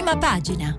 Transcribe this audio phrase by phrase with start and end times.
[0.00, 0.78] Prima pagina.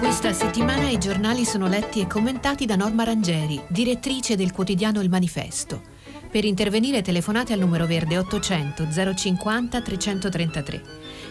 [0.00, 5.08] Questa settimana i giornali sono letti e commentati da Norma Rangeri, direttrice del quotidiano Il
[5.08, 5.82] Manifesto.
[6.28, 10.82] Per intervenire telefonate al numero verde 800 050 333.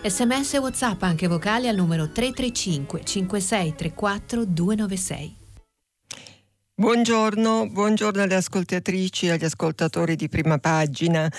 [0.06, 5.39] Sms e WhatsApp anche vocali al numero 335 5634 296.
[6.80, 11.30] Buongiorno, buongiorno alle ascoltatrici e agli ascoltatori di prima pagina.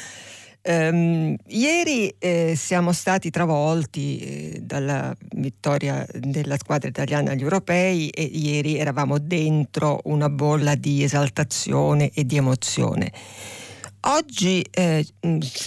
[0.62, 8.22] Um, ieri eh, siamo stati travolti eh, dalla vittoria della squadra italiana agli europei e
[8.22, 13.10] ieri eravamo dentro una bolla di esaltazione e di emozione.
[14.02, 15.06] Oggi, eh,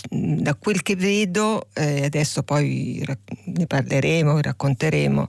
[0.10, 3.05] da quel che vedo, eh, adesso poi
[3.46, 5.28] ne parleremo, racconteremo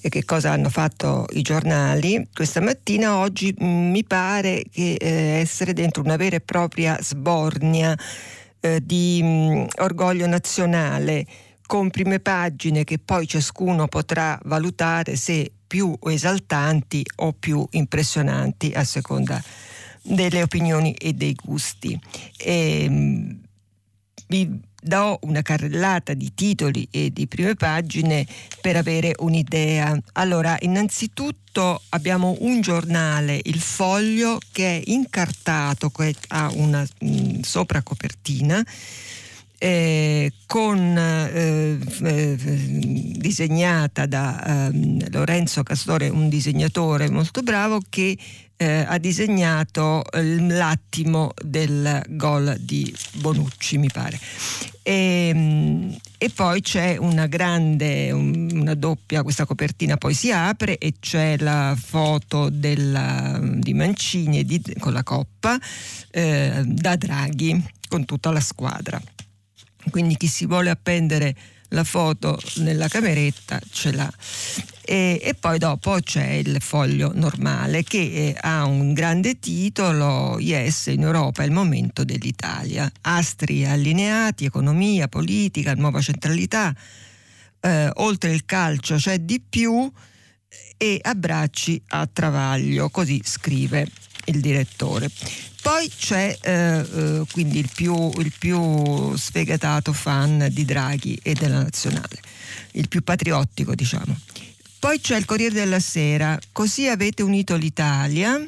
[0.00, 5.40] eh, che cosa hanno fatto i giornali, questa mattina oggi mh, mi pare che eh,
[5.40, 7.98] essere dentro una vera e propria sbornia
[8.60, 11.26] eh, di mh, orgoglio nazionale
[11.66, 18.84] con prime pagine che poi ciascuno potrà valutare se più esaltanti o più impressionanti a
[18.84, 19.42] seconda
[20.04, 21.98] delle opinioni e dei gusti.
[22.36, 23.40] E, ehm,
[24.26, 28.26] vi do una carrellata di titoli e di prime pagine
[28.60, 29.98] per avere un'idea.
[30.12, 37.40] Allora, innanzitutto abbiamo un giornale, Il Foglio, che è incartato, che ha una mh, mm,
[37.40, 38.64] sopracopertina
[39.64, 42.36] eh, con, eh, eh,
[43.16, 48.14] disegnata da ehm, Lorenzo Castore, un disegnatore molto bravo che
[48.56, 54.18] eh, ha disegnato l'attimo del gol di Bonucci, mi pare.
[54.82, 60.94] E, ehm, e poi c'è una grande, una doppia, questa copertina poi si apre e
[61.00, 65.58] c'è la foto della, di Mancini di, con la coppa
[66.10, 69.00] eh, da Draghi con tutta la squadra.
[69.90, 71.34] Quindi chi si vuole appendere
[71.74, 74.10] la foto nella cameretta ce l'ha.
[74.86, 80.86] E, e, poi dopo c'è il foglio normale che eh, ha un grande titolo Yes
[80.86, 86.74] in Europa è il momento dell'Italia astri allineati economia politica nuova centralità
[87.60, 89.90] eh, oltre il calcio c'è di più
[90.76, 93.88] e abbracci a travaglio così scrive
[94.26, 95.10] il direttore.
[95.62, 101.62] Poi c'è eh, eh, quindi il più, il più sfegatato fan di Draghi e della
[101.62, 102.20] nazionale,
[102.72, 104.18] il più patriottico diciamo.
[104.78, 108.38] Poi c'è il Corriere della Sera, così avete unito l'Italia,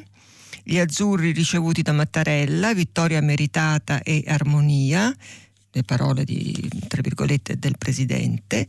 [0.63, 5.11] gli azzurri ricevuti da Mattarella, vittoria meritata e armonia,
[5.71, 8.67] le parole di, tra virgolette del presidente,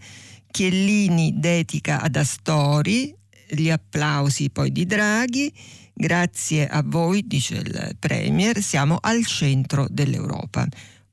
[0.50, 3.14] Chiellini dedica ad Astori,
[3.50, 5.52] gli applausi poi di Draghi,
[6.00, 10.64] Grazie a voi, dice il Premier, siamo al centro dell'Europa.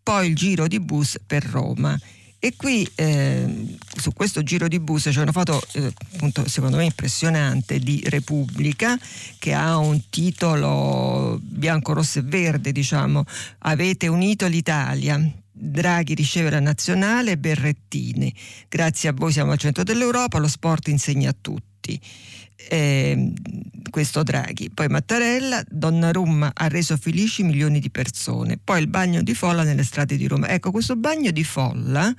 [0.03, 1.99] Poi il giro di bus per Roma.
[2.37, 6.83] E qui eh, su questo giro di bus c'è una foto eh, appunto, secondo me
[6.83, 8.95] impressionante di Repubblica
[9.39, 13.23] che ha un titolo bianco, rosso e verde, diciamo,
[13.59, 15.19] avete unito l'Italia.
[15.51, 18.31] Draghi riceve la nazionale, Berrettini.
[18.69, 21.99] Grazie a voi siamo al centro dell'Europa, lo sport insegna a tutti
[22.69, 23.33] eh,
[23.89, 24.69] questo Draghi.
[24.71, 28.59] Poi Mattarella, Donnarumma ha reso felici milioni di persone.
[28.61, 30.49] Poi il bagno di folla nelle strade di Roma.
[30.49, 32.13] Ecco, questo bagno di folla...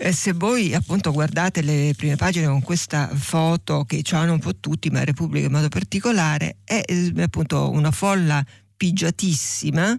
[0.00, 4.54] Eh, se voi appunto guardate le prime pagine con questa foto che hanno un po'
[4.54, 8.44] tutti, ma Repubblica in modo particolare, è eh, appunto una folla
[8.76, 9.98] pigiatissima,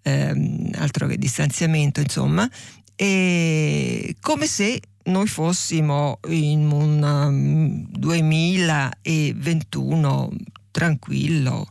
[0.00, 2.48] ehm, altro che distanziamento, insomma,
[2.96, 10.36] e come se noi fossimo in un 2021 um,
[10.70, 11.66] tranquillo,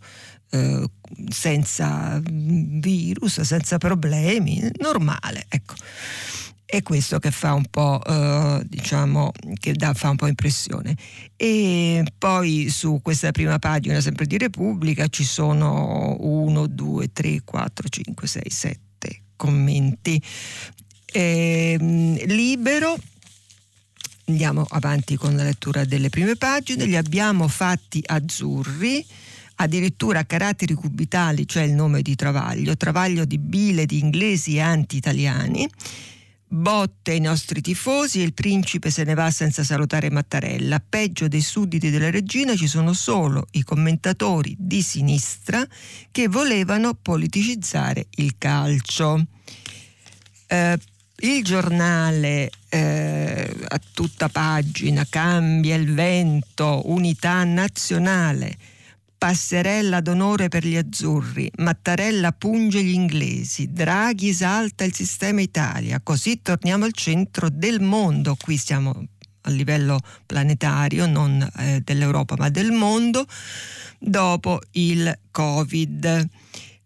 [0.52, 0.88] eh,
[1.30, 5.76] senza virus, senza problemi, normale, ecco.
[6.66, 10.98] È questo che fa un po', eh, diciamo, che dà, fa un po' impressione.
[11.36, 17.90] E poi su questa prima pagina, sempre di Repubblica, ci sono 1, 2, 3, 4,
[17.90, 20.20] 5, 6, 7 commenti.
[21.06, 21.78] Eh,
[22.26, 22.98] libero
[24.26, 26.86] Andiamo avanti con la lettura delle prime pagine.
[26.86, 29.06] Li abbiamo fatti azzurri,
[29.56, 35.70] addirittura caratteri cubitali, cioè il nome di Travaglio, Travaglio di bile di inglesi e anti-italiani.
[36.48, 40.80] Botte ai nostri tifosi e il principe se ne va senza salutare Mattarella.
[40.88, 45.68] Peggio dei sudditi della regina ci sono solo i commentatori di sinistra
[46.12, 49.26] che volevano politicizzare il calcio.
[50.48, 50.78] Eh,
[51.24, 58.58] il giornale eh, a tutta pagina cambia il vento, unità nazionale,
[59.18, 66.42] Passerella d'onore per gli azzurri, Mattarella punge gli inglesi, Draghi esalta il sistema Italia, così
[66.42, 69.08] torniamo al centro del mondo, qui siamo
[69.46, 73.26] a livello planetario, non eh, dell'Europa ma del mondo,
[73.98, 76.30] dopo il Covid.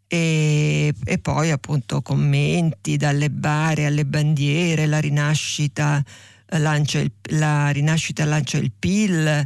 [0.10, 6.04] E, e, poi appunto commenti dalle bare alle bandiere, la rinascita
[6.52, 9.46] lancia il, la rinascita lancia il PIL,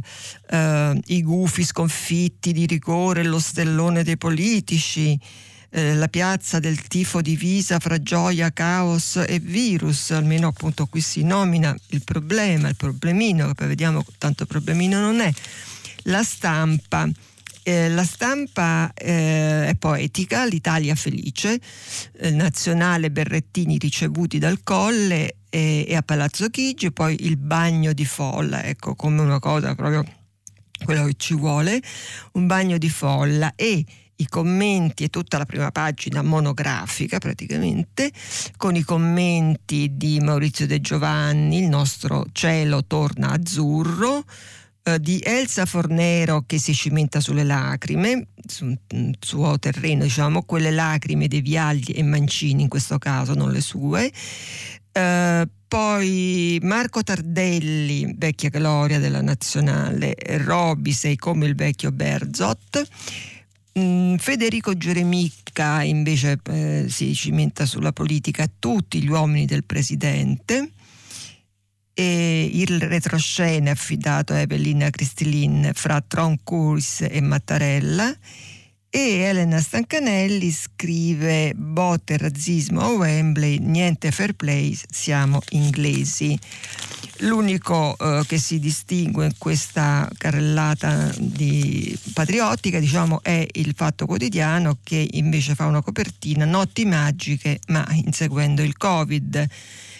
[0.50, 5.18] eh, i gufi sconfitti di rigore, lo stellone dei politici,
[5.70, 11.24] eh, la piazza del tifo divisa fra gioia, caos e virus, almeno appunto qui si
[11.24, 15.32] nomina il problema, il problemino, poi vediamo tanto problemino non è,
[16.04, 17.08] la stampa.
[17.64, 21.60] Eh, la stampa eh, è poetica, l'Italia felice,
[22.18, 28.04] eh, nazionale Berrettini ricevuti dal Colle e, e a Palazzo Chigi, poi il bagno di
[28.04, 30.04] folla, ecco come una cosa proprio
[30.84, 31.80] quello che ci vuole,
[32.32, 33.84] un bagno di folla e
[34.16, 38.10] i commenti e tutta la prima pagina monografica praticamente,
[38.56, 44.24] con i commenti di Maurizio De Giovanni, il nostro cielo torna azzurro,
[44.84, 48.76] eh, di Elsa Fornero che si cimenta sulle lacrime, sul
[49.20, 54.12] suo terreno, diciamo, quelle lacrime dei Viagli e Mancini in questo caso, non le sue,
[54.92, 60.14] Uh, poi Marco Tardelli, vecchia gloria della nazionale,
[60.44, 62.86] Robi sei come il vecchio Berzot.
[63.78, 70.72] Mm, Federico Geremicca invece eh, si cimenta sulla politica tutti gli uomini del presidente
[71.94, 78.16] e il retroscena affidato a Evelina Cristilin fra Troncourt e Mattarella
[78.94, 86.38] e Elena Stancanelli scrive botte razzismo a Wembley, niente fair play, siamo inglesi.
[87.20, 94.76] L'unico eh, che si distingue in questa carrellata di patriottica diciamo, è il Fatto Quotidiano
[94.82, 99.48] che invece fa una copertina notti magiche ma inseguendo il Covid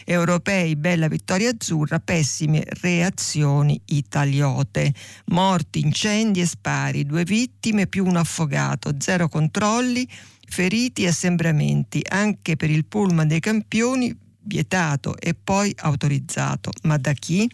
[0.05, 4.93] europei, bella vittoria azzurra, pessime reazioni italiote.
[5.27, 10.09] Morti, incendi e spari, due vittime più un affogato, zero controlli,
[10.47, 16.71] feriti e assembramenti, anche per il pullman dei campioni vietato e poi autorizzato.
[16.83, 17.51] Ma da chi?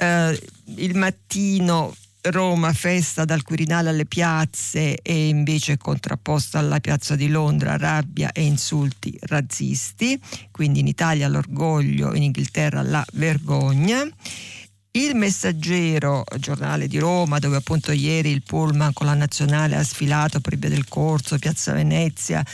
[0.00, 0.36] Uh,
[0.76, 7.76] il mattino Roma festa dal Quirinale alle piazze e invece contrapposta alla piazza di Londra
[7.76, 10.20] rabbia e insulti razzisti,
[10.50, 14.06] quindi in Italia l'orgoglio, in Inghilterra la vergogna.
[14.90, 20.40] Il Messaggero, giornale di Roma, dove appunto ieri il pullman con la nazionale ha sfilato
[20.40, 22.44] per via del corso, Piazza Venezia,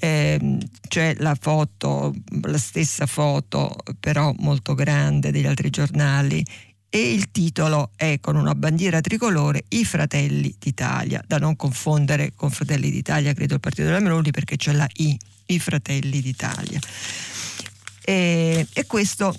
[0.00, 0.58] ehm,
[0.88, 6.44] c'è la foto, la stessa foto, però molto grande degli altri giornali
[6.94, 12.50] e il titolo è con una bandiera tricolore I Fratelli d'Italia, da non confondere con
[12.50, 16.78] Fratelli d'Italia, credo il partito della Meloni perché c'è la I, I Fratelli d'Italia.
[18.04, 19.34] E, e, questo,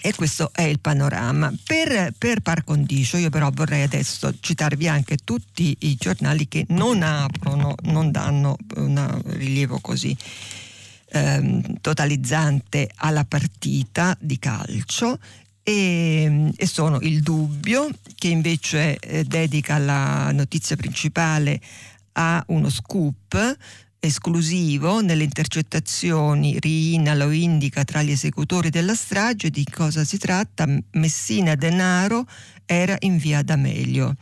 [0.00, 1.52] e questo, è il panorama.
[1.64, 7.02] Per, per par condicio, io però vorrei adesso citarvi anche tutti i giornali che non
[7.02, 10.16] aprono, non danno un rilievo così
[11.12, 15.18] ehm, totalizzante alla partita di calcio
[15.62, 21.60] e, e, sono il dubbio che invece eh, dedica la notizia principale
[22.12, 23.56] a uno scoop
[23.98, 30.66] esclusivo nelle intercettazioni Riina lo indica tra gli esecutori della strage di cosa si tratta
[30.92, 32.26] Messina Denaro
[32.66, 34.16] era in via D'Amelio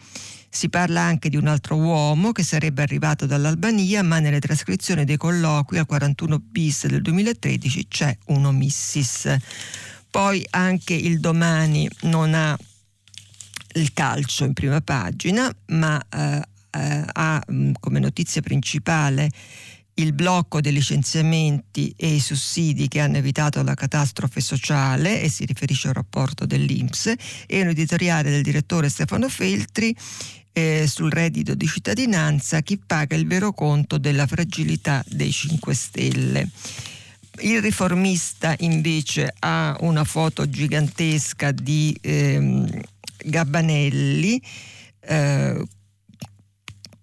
[0.53, 5.17] si parla anche di un altro uomo che sarebbe arrivato dall'Albania, ma nelle trascrizioni dei
[5.17, 9.37] colloqui al 41 bis del 2013 c'è un omissis.
[10.11, 12.57] Poi anche il domani non ha
[13.75, 19.31] il calcio in prima pagina, ma eh, eh, ha mm, come notizia principale
[19.95, 25.45] il blocco dei licenziamenti e i sussidi che hanno evitato la catastrofe sociale e si
[25.45, 27.13] riferisce al rapporto dell'Inps
[27.47, 29.95] e un editoriale del direttore Stefano Feltri
[30.53, 36.49] eh, sul reddito di cittadinanza chi paga il vero conto della fragilità dei 5 Stelle.
[37.43, 42.69] Il riformista invece ha una foto gigantesca di ehm,
[43.25, 44.43] Gabbanelli
[45.01, 45.65] eh,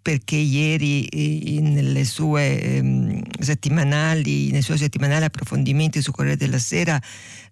[0.02, 7.02] perché ieri eh, nelle sue ehm, settimanali, nei suoi settimanali approfondimenti su Corriere della Sera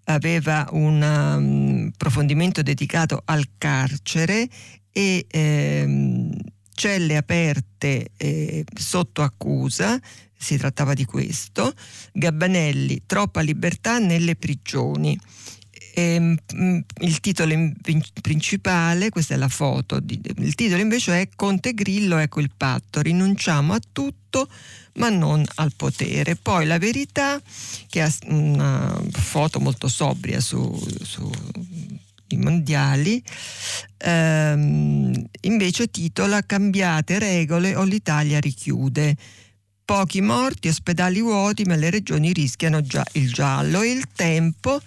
[0.05, 4.47] aveva un um, approfondimento dedicato al carcere
[4.91, 6.31] e ehm,
[6.73, 9.99] celle aperte eh, sotto accusa
[10.45, 11.73] si trattava di questo,
[12.13, 15.19] Gabbanelli, troppa libertà nelle prigioni.
[15.93, 16.37] E, ehm,
[16.99, 17.73] il titolo in,
[18.21, 23.73] principale, questa è la foto, il titolo invece è Conte Grillo, ecco il patto, rinunciamo
[23.73, 24.47] a tutto
[24.95, 26.35] ma non al potere.
[26.35, 27.41] Poi la verità,
[27.89, 31.29] che ha una foto molto sobria su, su
[32.37, 33.21] mondiali,
[33.97, 39.15] ehm, invece titola Cambiate regole o l'Italia richiude.
[39.85, 43.83] Pochi morti, ospedali vuoti, ma le regioni rischiano già il giallo.
[43.83, 44.81] E il tempo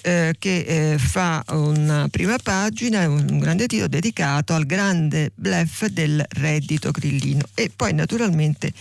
[0.00, 6.24] eh, che eh, fa una prima pagina, un grande titolo dedicato al grande blef del
[6.30, 7.42] reddito grillino.
[7.54, 8.72] E poi naturalmente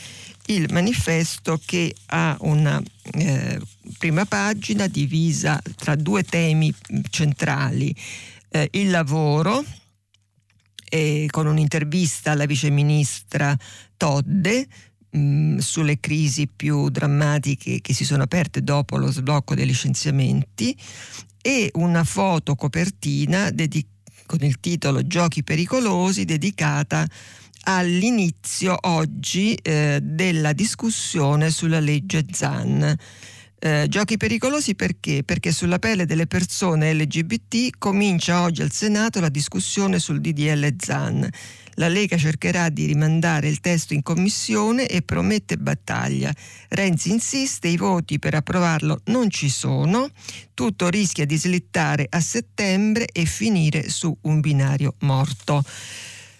[0.47, 2.81] il manifesto che ha una
[3.13, 3.59] eh,
[3.97, 6.73] prima pagina divisa tra due temi
[7.09, 7.93] centrali,
[8.49, 9.63] eh, il lavoro
[11.29, 13.57] con un'intervista alla viceministra
[13.95, 14.67] Todde
[15.15, 20.75] mm, sulle crisi più drammatiche che si sono aperte dopo lo sblocco dei licenziamenti
[21.41, 23.87] e una foto copertina dedic-
[24.25, 27.07] con il titolo Giochi pericolosi dedicata
[27.63, 32.95] all'inizio oggi eh, della discussione sulla legge ZAN.
[33.63, 35.23] Eh, giochi pericolosi perché?
[35.23, 41.29] Perché sulla pelle delle persone LGBT comincia oggi al Senato la discussione sul DDL ZAN.
[41.81, 46.31] La Lega cercherà di rimandare il testo in commissione e promette battaglia.
[46.69, 50.07] Renzi insiste, i voti per approvarlo non ci sono,
[50.53, 55.63] tutto rischia di slittare a settembre e finire su un binario morto.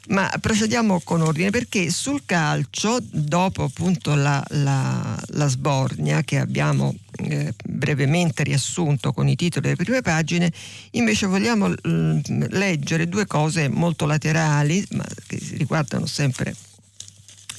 [0.10, 6.96] Ma procediamo con ordine perché sul calcio, dopo appunto la, la, la sbornia che abbiamo
[7.18, 10.52] eh, brevemente riassunto con i titoli delle prime pagine,
[10.92, 16.56] invece vogliamo mm, leggere due cose molto laterali, ma che riguardano sempre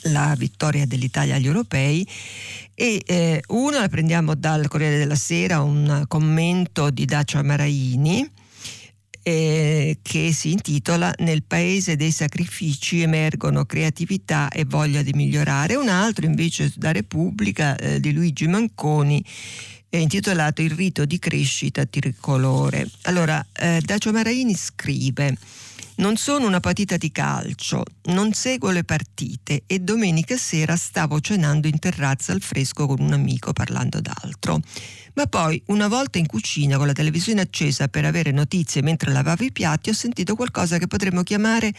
[0.06, 2.06] la vittoria dell'Italia agli europei.
[2.74, 8.28] E eh, una la prendiamo dal Corriere della Sera, un commento di Dacia Maraini
[9.22, 15.74] eh, che si intitola Nel paese dei sacrifici emergono creatività e voglia di migliorare.
[15.74, 19.24] Un altro invece da Repubblica eh, di Luigi Manconi
[19.88, 22.88] è intitolato Il rito di crescita tricolore.
[23.02, 25.36] Allora, eh, Dacio Maraini scrive
[26.02, 31.68] non sono una partita di calcio, non seguo le partite e domenica sera stavo cenando
[31.68, 34.60] in terrazza al fresco con un amico parlando d'altro.
[35.14, 39.44] Ma poi, una volta in cucina con la televisione accesa per avere notizie mentre lavavo
[39.44, 41.72] i piatti, ho sentito qualcosa che potremmo chiamare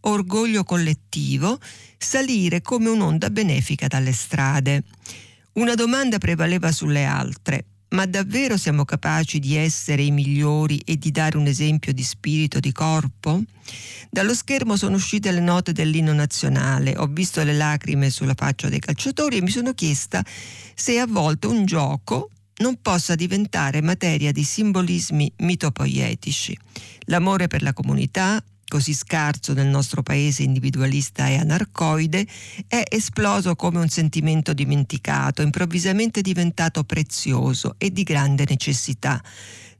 [0.00, 1.58] orgoglio collettivo
[1.96, 4.82] salire come un'onda benefica dalle strade.
[5.52, 7.64] Una domanda prevaleva sulle altre.
[7.90, 12.60] Ma davvero siamo capaci di essere i migliori e di dare un esempio di spirito,
[12.60, 13.42] di corpo?
[14.08, 18.78] Dallo schermo sono uscite le note dell'inno nazionale, ho visto le lacrime sulla faccia dei
[18.78, 20.24] calciatori e mi sono chiesta
[20.74, 26.56] se a volte un gioco non possa diventare materia di simbolismi mitopoietici.
[27.06, 32.24] L'amore per la comunità, così scarso nel nostro paese individualista e anarcoide,
[32.68, 39.20] è esploso come un sentimento dimenticato, improvvisamente diventato prezioso e di grande necessità,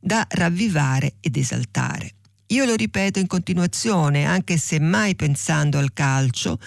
[0.00, 2.14] da ravvivare ed esaltare.
[2.48, 6.58] Io lo ripeto in continuazione, anche se mai pensando al calcio,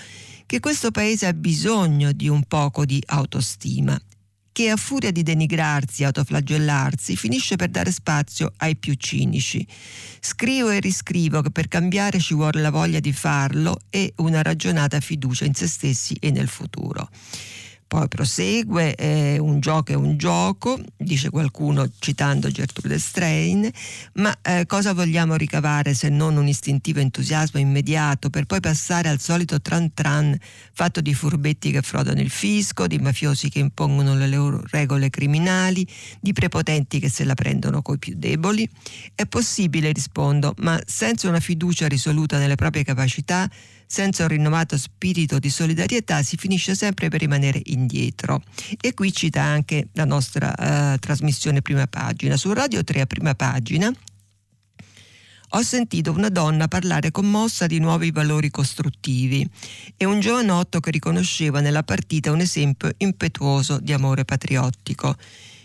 [0.46, 4.01] che questo paese ha bisogno di un poco di autostima
[4.54, 9.68] che a furia di denigrarsi e autoflagellarsi finisce per dare spazio ai più cinici.
[10.22, 15.00] Scrivo e riscrivo che per cambiare ci vuole la voglia di farlo e una ragionata
[15.02, 17.10] fiducia in se stessi e nel futuro.
[17.94, 23.70] Poi prosegue, eh, un gioco è un gioco, dice qualcuno citando Gertrude Strain,
[24.14, 29.20] ma eh, cosa vogliamo ricavare se non un istintivo entusiasmo immediato per poi passare al
[29.20, 30.36] solito tran tran
[30.74, 35.88] fatto di furbetti che frodano il fisco, di mafiosi che impongono le loro regole criminali,
[36.20, 38.68] di prepotenti che se la prendono coi più deboli?
[39.14, 43.48] È possibile, rispondo, ma senza una fiducia risoluta nelle proprie capacità,
[43.94, 48.42] senza un rinnovato spirito di solidarietà si finisce sempre per rimanere indietro.
[48.82, 52.36] E qui cita anche la nostra uh, trasmissione prima pagina.
[52.36, 53.94] Su Radio 3 a prima pagina
[55.56, 59.48] ho sentito una donna parlare commossa di nuovi valori costruttivi
[59.96, 65.16] e un giovanotto che riconosceva nella partita un esempio impetuoso di amore patriottico.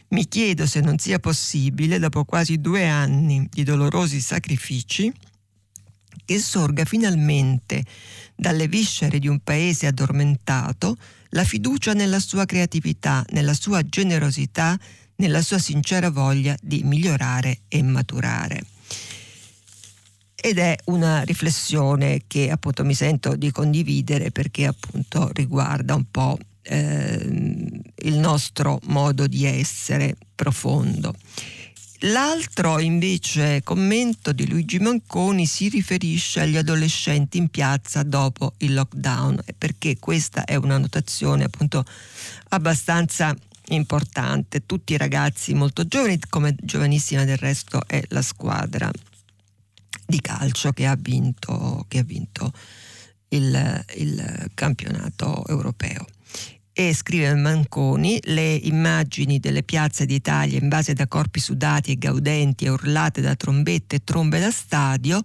[0.08, 5.10] Mi chiedo se non sia possibile, dopo quasi due anni di dolorosi sacrifici,
[6.28, 7.82] che sorga finalmente
[8.36, 10.98] dalle viscere di un paese addormentato
[11.30, 14.78] la fiducia nella sua creatività, nella sua generosità,
[15.16, 18.62] nella sua sincera voglia di migliorare e maturare.
[20.34, 26.38] Ed è una riflessione che appunto mi sento di condividere perché appunto riguarda un po'
[26.60, 31.14] eh, il nostro modo di essere profondo.
[32.02, 39.42] L'altro invece commento di Luigi Manconi si riferisce agli adolescenti in piazza dopo il lockdown,
[39.58, 41.84] perché questa è una notazione appunto
[42.50, 43.34] abbastanza
[43.70, 44.64] importante.
[44.64, 48.88] Tutti i ragazzi molto giovani, come giovanissima del resto è la squadra
[50.06, 52.52] di calcio che ha vinto, che ha vinto
[53.30, 56.06] il, il campionato europeo
[56.80, 62.68] e scrive Manconi le immagini delle piazze d'Italia invase da corpi sudati e gaudenti e
[62.68, 65.20] urlate da trombette e trombe da stadio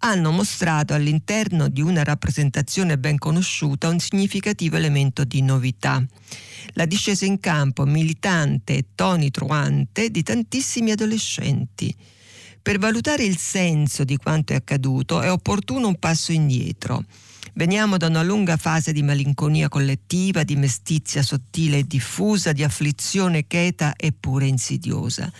[0.00, 6.04] hanno mostrato all'interno di una rappresentazione ben conosciuta un significativo elemento di novità.
[6.74, 11.96] La discesa in campo militante e tonitruante di tantissimi adolescenti.
[12.60, 17.02] Per valutare il senso di quanto è accaduto è opportuno un passo indietro
[17.54, 23.46] Veniamo da una lunga fase di malinconia collettiva, di mestizia sottile e diffusa, di afflizione
[23.46, 25.30] cheta e pure insidiosa.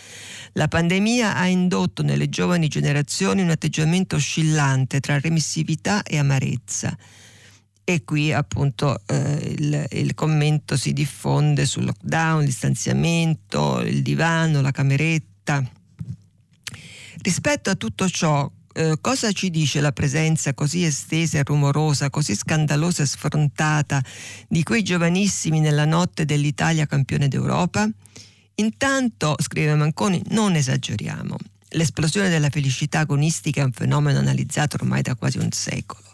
[0.53, 6.95] La pandemia ha indotto nelle giovani generazioni un atteggiamento oscillante tra remissività e amarezza.
[7.85, 14.61] E qui appunto eh, il, il, commento si diffonde sul lockdown, il distanziamento, il divano,
[14.61, 15.65] la cameretta.
[17.23, 22.35] Rispetto a tutto ciò, eh, cosa ci dice la presenza così estesa e rumorosa, così
[22.35, 24.03] scandalosa e sfrontata
[24.49, 27.89] di quei giovanissimi nella notte dell'Italia campione d'Europa?
[28.57, 31.37] Intanto, scrive Manconi, non esageriamo.
[31.71, 36.13] L'esplosione della felicità agonistica è un fenomeno analizzato ormai da quasi un secolo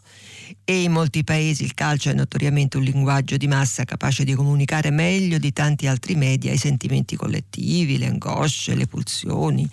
[0.65, 4.91] e in molti paesi il calcio è notoriamente un linguaggio di massa capace di comunicare
[4.91, 9.69] meglio di tanti altri media i sentimenti collettivi, le angosce, le pulsioni,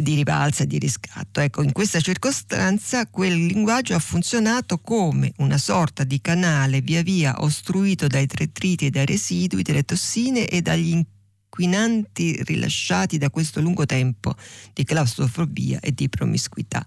[0.00, 1.40] di rivalsa e di riscatto.
[1.40, 7.34] Ecco, in questa circostanza quel linguaggio ha funzionato come una sorta di canale via via
[7.38, 13.86] ostruito dai detriti e dai residui, delle tossine e dagli inquinanti rilasciati da questo lungo
[13.86, 14.34] tempo
[14.72, 16.84] di claustrofobia e di promiscuità.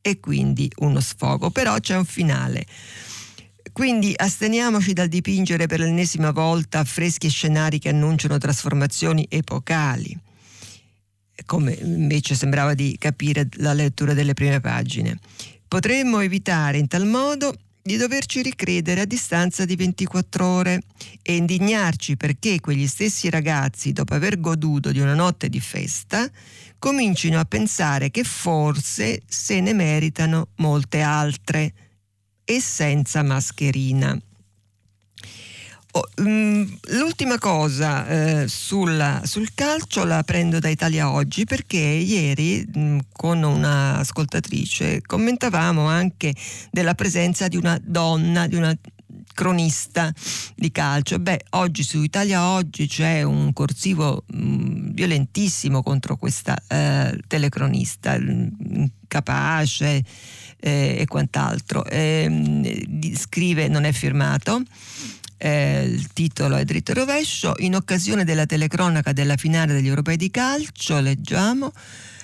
[0.00, 1.50] E quindi uno sfogo.
[1.50, 2.66] Però c'è un finale.
[3.72, 10.16] Quindi asteniamoci dal dipingere per l'ennesima volta affreschi e scenari che annunciano trasformazioni epocali
[11.46, 15.18] come invece sembrava di capire la lettura delle prime pagine.
[15.66, 20.80] Potremmo evitare in tal modo di doverci ricredere a distanza di 24 ore
[21.20, 26.30] e indignarci perché quegli stessi ragazzi, dopo aver goduto di una notte di festa,
[26.78, 31.72] comincino a pensare che forse se ne meritano molte altre
[32.44, 34.18] e senza mascherina.
[35.96, 42.66] Oh, mm, l'ultima cosa eh, sulla, sul calcio la prendo da Italia Oggi perché ieri
[42.66, 46.34] mh, mm, con un'ascoltatrice commentavamo anche
[46.72, 48.76] della presenza di una donna, di una
[49.32, 50.12] cronista
[50.56, 51.20] di calcio.
[51.20, 58.18] Beh, oggi su Italia Oggi c'è un corsivo mh, mm, violentissimo contro questa eh, telecronista,
[59.06, 60.02] capace
[60.58, 61.84] eh, e quant'altro.
[61.84, 64.60] Eh, scrive, non è firmato
[65.36, 70.16] eh, il titolo è dritto e rovescio, in occasione della telecronaca della finale degli europei
[70.16, 71.72] di calcio, leggiamo,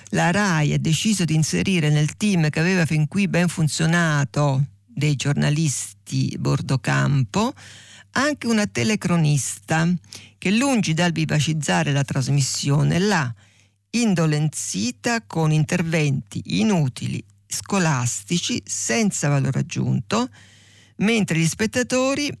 [0.09, 5.15] la RAI ha deciso di inserire nel team che aveva fin qui ben funzionato dei
[5.15, 7.53] giornalisti bordocampo
[8.11, 9.87] anche una telecronista
[10.37, 13.33] che lungi dal vivacizzare la trasmissione l'ha
[13.91, 20.29] indolenzita con interventi inutili, scolastici, senza valore aggiunto,
[20.97, 22.31] mentre gli spettatori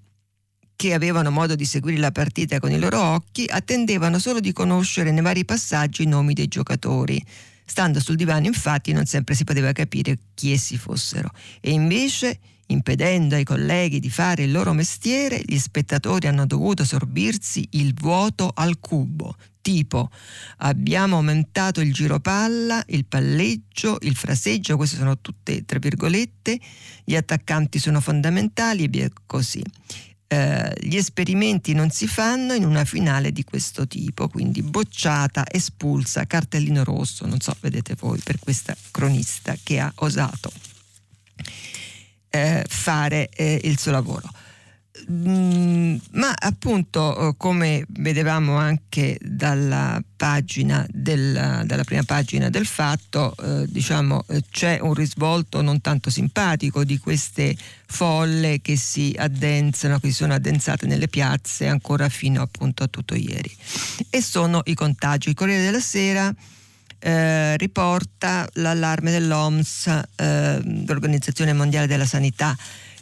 [0.81, 5.11] che avevano modo di seguire la partita con i loro occhi, attendevano solo di conoscere
[5.11, 7.23] nei vari passaggi i nomi dei giocatori.
[7.63, 11.29] Stando sul divano, infatti, non sempre si poteva capire chi essi fossero.
[11.59, 17.67] E invece, impedendo ai colleghi di fare il loro mestiere, gli spettatori hanno dovuto sorbirsi
[17.73, 20.09] il vuoto al cubo, tipo
[20.57, 26.59] abbiamo aumentato il giro palla, il palleggio, il fraseggio, queste sono tutte tra virgolette,
[27.03, 29.61] gli attaccanti sono fondamentali e via così
[30.31, 36.25] eh, gli esperimenti non si fanno in una finale di questo tipo, quindi bocciata, espulsa,
[36.25, 40.49] cartellino rosso, non so, vedete voi, per questa cronista che ha osato
[42.29, 44.29] eh, fare eh, il suo lavoro.
[45.09, 53.35] Mm, ma appunto eh, come vedevamo anche dalla pagina del, dalla prima pagina del fatto
[53.41, 57.55] eh, diciamo eh, c'è un risvolto non tanto simpatico di queste
[57.87, 63.15] folle che si addensano che si sono addensate nelle piazze ancora fino appunto a tutto
[63.15, 63.53] ieri.
[64.09, 65.29] E sono i contagi.
[65.29, 66.33] Il Corriere della Sera
[66.99, 72.55] eh, riporta l'allarme dell'OMS eh, l'Organizzazione Mondiale della Sanità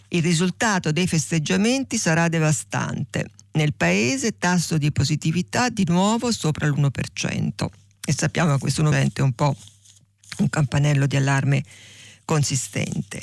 [0.09, 3.29] il risultato dei festeggiamenti sarà devastante.
[3.51, 7.67] Nel paese tasso di positività di nuovo sopra l'1%.
[8.05, 9.55] e sappiamo che questo è un po'
[10.37, 11.63] un campanello di allarme
[12.25, 13.21] consistente.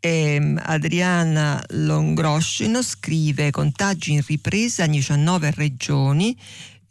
[0.00, 6.36] E ehm, Adriana Longroscino scrive contagi in ripresa in 19 regioni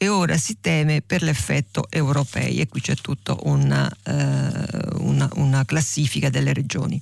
[0.03, 5.63] e ora si teme per l'effetto europei e qui c'è tutta una, eh, una, una,
[5.63, 6.99] classifica delle regioni.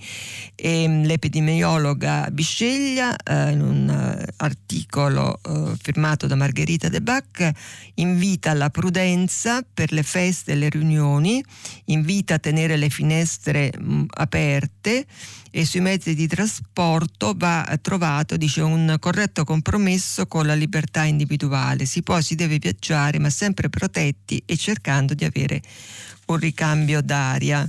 [0.54, 7.50] E, ehm, l'epidemiologa Bisceglia eh, in un uh, articolo uh, firmato da Margherita De Bac
[7.94, 11.42] invita alla prudenza per le feste e le riunioni,
[11.86, 15.06] invita a tenere le finestre mh, mm, aperte
[15.52, 21.86] e sui mezzi di trasporto va trovato dice, un corretto compromesso con la libertà individuale.
[21.86, 25.62] Si può, si deve viaggiare, ma sempre protetti e cercando di avere
[26.26, 27.68] un ricambio d'aria.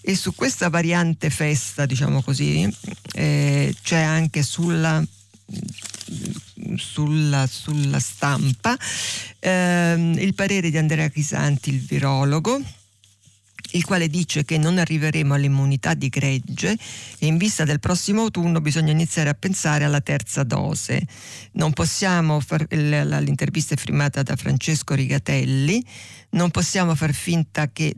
[0.00, 2.68] E su questa variante festa, diciamo così,
[3.14, 5.02] eh, c'è anche sulla
[6.76, 8.76] sulla, sulla stampa
[9.38, 12.60] eh, il parere di Andrea Crisanti, il virologo,
[13.72, 16.76] il quale dice che non arriveremo all'immunità di gregge
[17.18, 21.06] e in vista del prossimo autunno bisogna iniziare a pensare alla terza dose.
[21.52, 25.84] Non possiamo far, l'intervista è firmata da Francesco Rigatelli,
[26.30, 27.94] non possiamo far finta che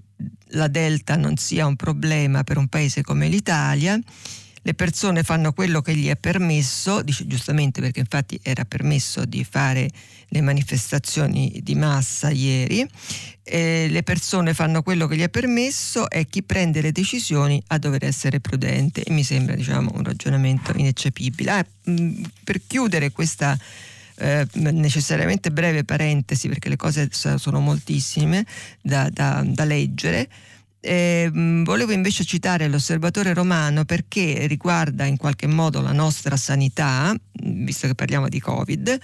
[0.52, 3.98] la Delta non sia un problema per un paese come l'Italia
[4.62, 9.44] le persone fanno quello che gli è permesso, dice giustamente perché infatti era permesso di
[9.44, 9.88] fare
[10.29, 12.87] le manifestazioni di massa ieri,
[13.42, 17.79] eh, le persone fanno quello che gli è permesso e chi prende le decisioni ha
[17.79, 21.51] dover essere prudente e mi sembra diciamo, un ragionamento ineccepibile.
[21.51, 23.59] Ah, mh, per chiudere questa
[24.20, 28.44] eh, necessariamente breve parentesi, perché le cose sono moltissime
[28.81, 30.29] da, da, da leggere,
[30.81, 37.87] eh, volevo invece citare l'osservatore romano perché riguarda in qualche modo la nostra sanità, visto
[37.87, 38.99] che parliamo di Covid.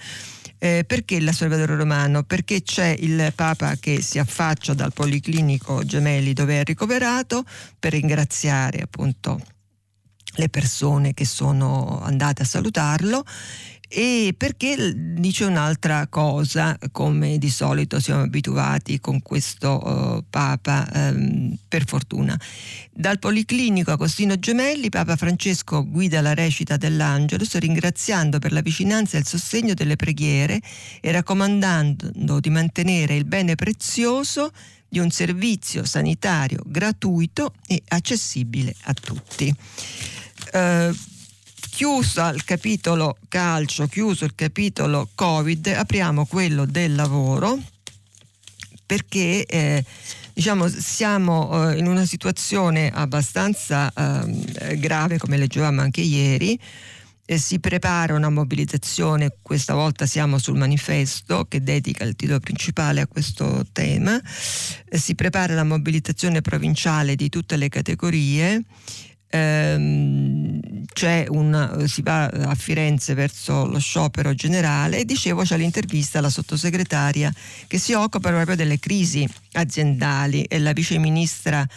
[0.59, 2.23] Eh, perché l'osservatore romano?
[2.23, 7.45] Perché c'è il Papa che si affaccia dal Policlinico Gemelli dove è ricoverato
[7.77, 9.39] per ringraziare appunto
[10.37, 13.23] le persone che sono andate a salutarlo
[13.89, 21.57] e perché dice un'altra cosa, come di solito siamo abituati con questo uh, Papa, um,
[21.67, 22.39] per fortuna.
[22.91, 29.21] Dal Policlinico Agostino Gemelli, Papa Francesco guida la recita dell'Angelus ringraziando per la vicinanza e
[29.21, 30.59] il sostegno delle preghiere
[30.99, 34.51] e raccomandando di mantenere il bene prezioso
[34.89, 39.53] di un servizio sanitario gratuito e accessibile a tutti.
[40.53, 41.15] Uh,
[41.77, 47.55] chiuso il capitolo calcio, chiuso il capitolo Covid, apriamo quello del lavoro
[48.83, 49.85] perché eh,
[50.33, 56.59] diciamo, siamo eh, in una situazione abbastanza eh, grave, come leggevamo anche ieri.
[57.27, 63.07] si prepara una mobilitazione, questa volta siamo sul manifesto che dedica il titolo principale a
[63.07, 64.19] questo tema.
[64.25, 68.63] si prepara la mobilitazione provinciale di tutte le categorie
[69.29, 70.59] ehm,
[71.29, 77.31] un, si va a Firenze verso lo sciopero generale e dicevo c'è l'intervista alla sottosegretaria
[77.67, 81.67] che si occupa proprio delle crisi aziendali e la viceministra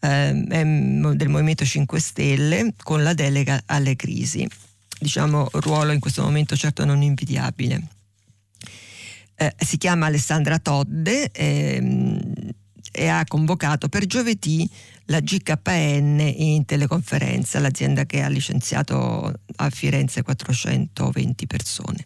[0.00, 4.48] ehm, del Movimento 5 Stelle con la delega alle crisi.
[4.98, 7.82] Diciamo ruolo in questo momento certo non invidiabile.
[9.34, 12.32] Eh, si chiama Alessandra Todde ehm,
[12.92, 14.68] e ha convocato per giovedì
[15.06, 22.04] la GKN in teleconferenza, l'azienda che ha licenziato a Firenze 420 persone.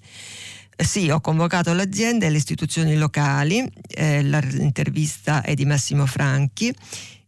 [0.79, 6.75] Sì, ho convocato l'azienda e le istituzioni locali, eh, l'intervista è di Massimo Franchi,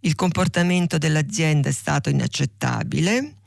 [0.00, 3.37] il comportamento dell'azienda è stato inaccettabile,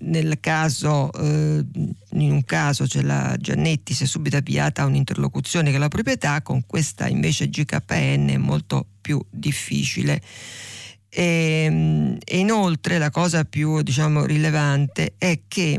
[0.00, 1.64] nel caso, eh,
[2.12, 6.40] in un caso c'è la Giannetti si è subito avviata a un'interlocuzione con la proprietà,
[6.40, 10.22] con questa invece GKN è molto più difficile.
[11.08, 15.78] E, ehm, e inoltre la cosa più diciamo, rilevante è che,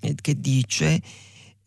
[0.00, 1.00] eh, che dice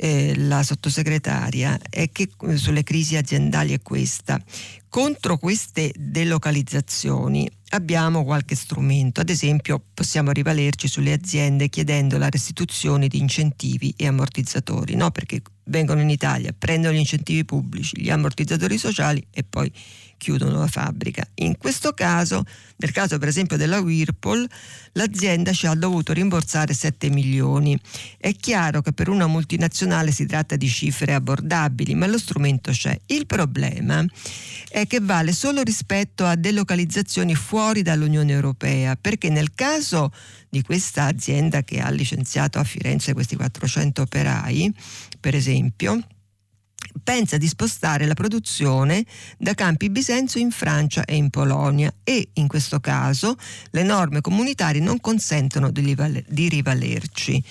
[0.04, 4.42] eh, la sottosegretaria è che eh, sulle crisi aziendali è questa.
[4.90, 9.22] Contro queste delocalizzazioni abbiamo qualche strumento.
[9.22, 15.12] Ad esempio possiamo rivalerci sulle aziende chiedendo la restituzione di incentivi e ammortizzatori, no?
[15.12, 19.72] perché vengono in Italia, prendono gli incentivi pubblici, gli ammortizzatori sociali e poi
[20.22, 21.28] chiudono la fabbrica.
[21.36, 22.44] In questo caso,
[22.76, 24.48] nel caso per esempio della Whirlpool,
[24.92, 27.76] l'azienda ci ha dovuto rimborsare 7 milioni.
[28.20, 32.96] È chiaro che per una multinazionale si tratta di cifre abbordabili, ma lo strumento c'è.
[33.08, 34.06] Il problema
[34.70, 40.14] è che vale solo rispetto a delocalizzazioni fuori dall'Unione Europea, perché nel caso
[40.50, 44.72] di questa azienda che ha licenziato a Firenze questi 400 operai,
[45.20, 46.00] per esempio,
[47.04, 49.06] pensa di spostare la produzione
[49.38, 53.36] da Campi Bisenzio in Francia e in Polonia e in questo caso
[53.72, 57.44] le norme comunitarie non consentono di, rivalerci.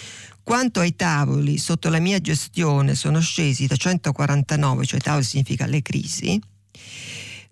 [0.42, 5.82] Quanto ai tavoli, sotto la mia gestione sono scesi da 149, cioè tavoli significa le
[5.82, 6.40] crisi,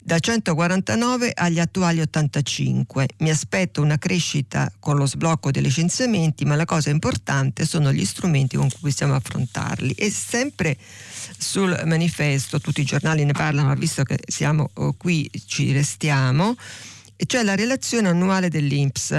[0.08, 3.08] da 149 agli attuali 85.
[3.18, 8.06] Mi aspetto una crescita con lo sblocco dei licenziamenti, ma la cosa importante sono gli
[8.06, 9.92] strumenti con cui possiamo affrontarli.
[9.92, 10.78] E sempre
[11.36, 16.56] sul manifesto, tutti i giornali ne parlano, ma visto che siamo oh, qui ci restiamo,
[17.14, 19.14] c'è la relazione annuale dell'Inps.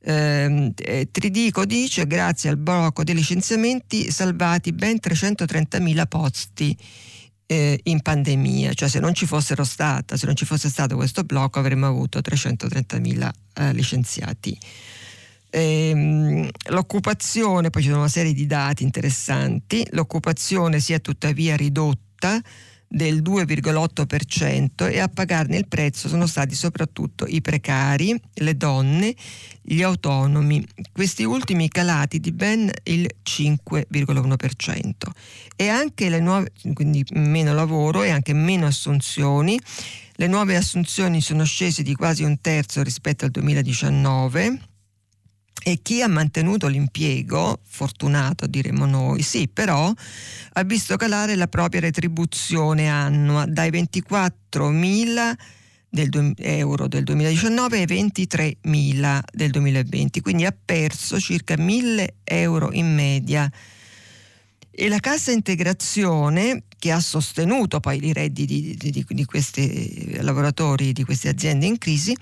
[0.00, 0.72] Eh,
[1.10, 6.78] Tridico dice grazie al blocco dei licenziamenti salvati ben 330.000 posti
[7.50, 11.24] eh, in pandemia, cioè se non ci fossero stata, se non ci fosse stato questo
[11.24, 14.58] blocco avremmo avuto 330.000 eh, licenziati.
[15.48, 22.38] Ehm, l'occupazione, poi ci sono una serie di dati interessanti, l'occupazione si è tuttavia ridotta
[22.88, 29.14] del 2,8% e a pagarne il prezzo sono stati soprattutto i precari, le donne,
[29.60, 34.92] gli autonomi, questi ultimi calati di ben il 5,1%
[35.54, 39.60] e anche le nuove, quindi meno lavoro e anche meno assunzioni.
[40.20, 44.67] Le nuove assunzioni sono scese di quasi un terzo rispetto al 2019
[45.62, 49.92] e chi ha mantenuto l'impiego, fortunato diremmo noi, sì, però
[50.52, 55.34] ha visto calare la propria retribuzione annua dai 24.000
[55.90, 62.94] del euro del 2019 ai 23.000 del 2020, quindi ha perso circa 1.000 euro in
[62.94, 63.50] media.
[64.70, 70.92] E la cassa integrazione che ha sostenuto poi i redditi di, di, di questi lavoratori,
[70.92, 72.16] di queste aziende in crisi,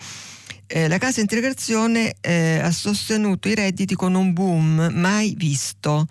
[0.69, 6.07] eh, la cassa integrazione eh, ha sostenuto i redditi con un boom mai visto.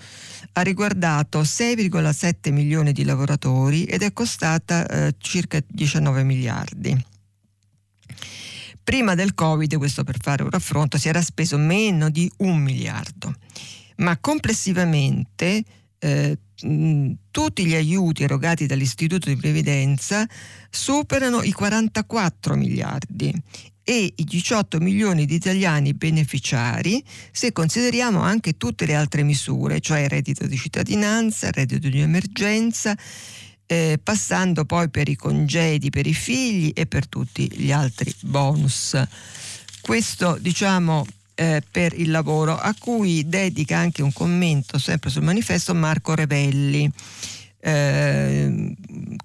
[0.54, 7.06] Ha riguardato 6,7 milioni di lavoratori ed è costata eh, circa 19 miliardi.
[8.82, 13.34] Prima del Covid, questo per fare un raffronto, si era speso meno di un miliardo,
[13.98, 15.64] ma complessivamente
[15.98, 16.38] eh,
[17.32, 20.28] tutti gli aiuti erogati dall'Istituto di Previdenza
[20.70, 23.34] superano i 44 miliardi
[23.88, 30.00] e i 18 milioni di italiani beneficiari se consideriamo anche tutte le altre misure, cioè
[30.00, 32.98] il reddito di cittadinanza, il reddito di emergenza,
[33.68, 39.00] eh, passando poi per i congedi per i figli e per tutti gli altri bonus.
[39.82, 45.76] Questo diciamo eh, per il lavoro a cui dedica anche un commento sempre sul manifesto
[45.76, 46.90] Marco Revelli.
[47.60, 48.76] Eh,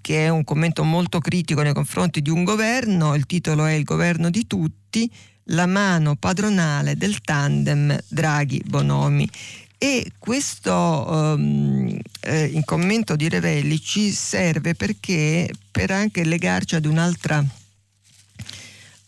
[0.00, 3.84] che è un commento molto critico nei confronti di un governo, il titolo è Il
[3.84, 5.10] governo di tutti,
[5.44, 9.28] la mano padronale del tandem Draghi-Bonomi.
[9.82, 16.84] E questo um, eh, in commento di Revelli ci serve perché per anche legarci ad
[16.84, 17.42] un'altra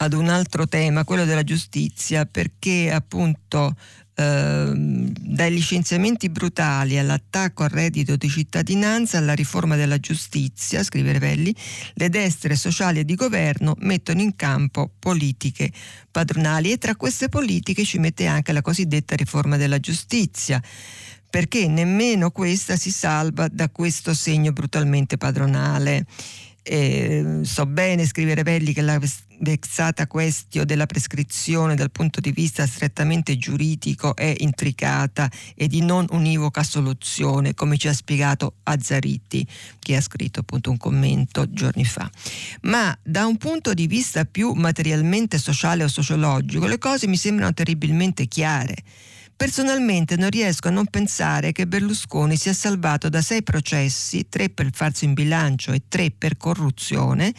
[0.05, 3.75] ad un altro tema, quello della giustizia, perché appunto
[4.15, 11.55] Ehm, dai licenziamenti brutali all'attacco al reddito di cittadinanza alla riforma della giustizia, scrive Revelli,
[11.95, 15.73] le destre sociali e di governo mettono in campo politiche
[16.11, 20.63] padronali e tra queste politiche ci mette anche la cosiddetta riforma della giustizia
[21.31, 26.05] perché nemmeno questa si salva da questo segno brutalmente padronale.
[26.63, 29.01] Eh, so bene, scrive Revelli, che la
[29.43, 36.07] vexata questione della prescrizione dal punto di vista strettamente giuridico è intricata e di non
[36.11, 39.47] univoca soluzione, come ci ha spiegato Azzariti,
[39.79, 42.11] che ha scritto appunto un commento giorni fa.
[42.63, 47.53] Ma da un punto di vista più materialmente sociale o sociologico, le cose mi sembrano
[47.53, 48.77] terribilmente chiare.
[49.43, 54.69] Personalmente non riesco a non pensare che Berlusconi sia salvato da sei processi, tre per
[54.73, 57.35] falso in bilancio e tre per corruzione,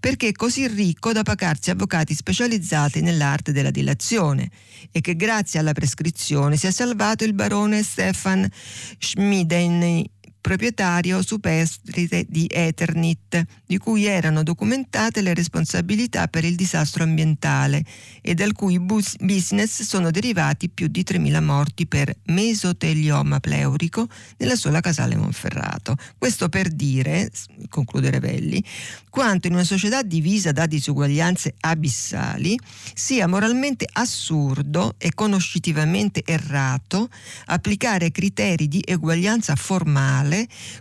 [0.00, 4.50] perché è così ricco da pagarsi avvocati specializzati nell'arte della dilazione
[4.90, 8.50] e che grazie alla prescrizione sia salvato il barone Stefan
[8.98, 10.10] Schmideni
[10.44, 17.82] proprietario superstite di Eternit, di cui erano documentate le responsabilità per il disastro ambientale
[18.20, 24.54] e dal cui bus- business sono derivati più di 3.000 morti per mesotelioma pleurico nella
[24.54, 25.96] sola Casale Monferrato.
[26.18, 27.30] Questo per dire,
[27.70, 28.62] conclude Revelli,
[29.08, 32.58] quanto in una società divisa da disuguaglianze abissali
[32.92, 37.08] sia moralmente assurdo e conoscitivamente errato
[37.46, 40.32] applicare criteri di eguaglianza formale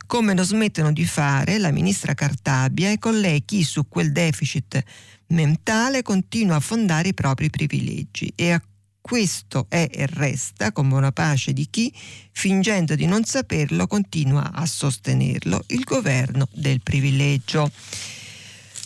[0.06, 4.84] come non smettono di fare la ministra Cartabia e con lei chi su quel deficit
[5.28, 8.62] mentale continua a fondare i propri privilegi e a
[9.04, 11.94] questo è e resta con buona pace di chi,
[12.32, 17.70] fingendo di non saperlo, continua a sostenerlo, il governo del privilegio.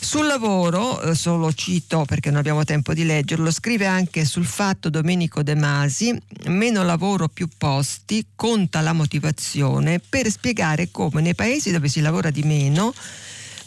[0.00, 4.88] Sul lavoro, eh, solo cito perché non abbiamo tempo di leggerlo, scrive anche sul fatto
[4.90, 11.72] Domenico De Masi, meno lavoro più posti, conta la motivazione per spiegare come nei paesi
[11.72, 12.94] dove si lavora di meno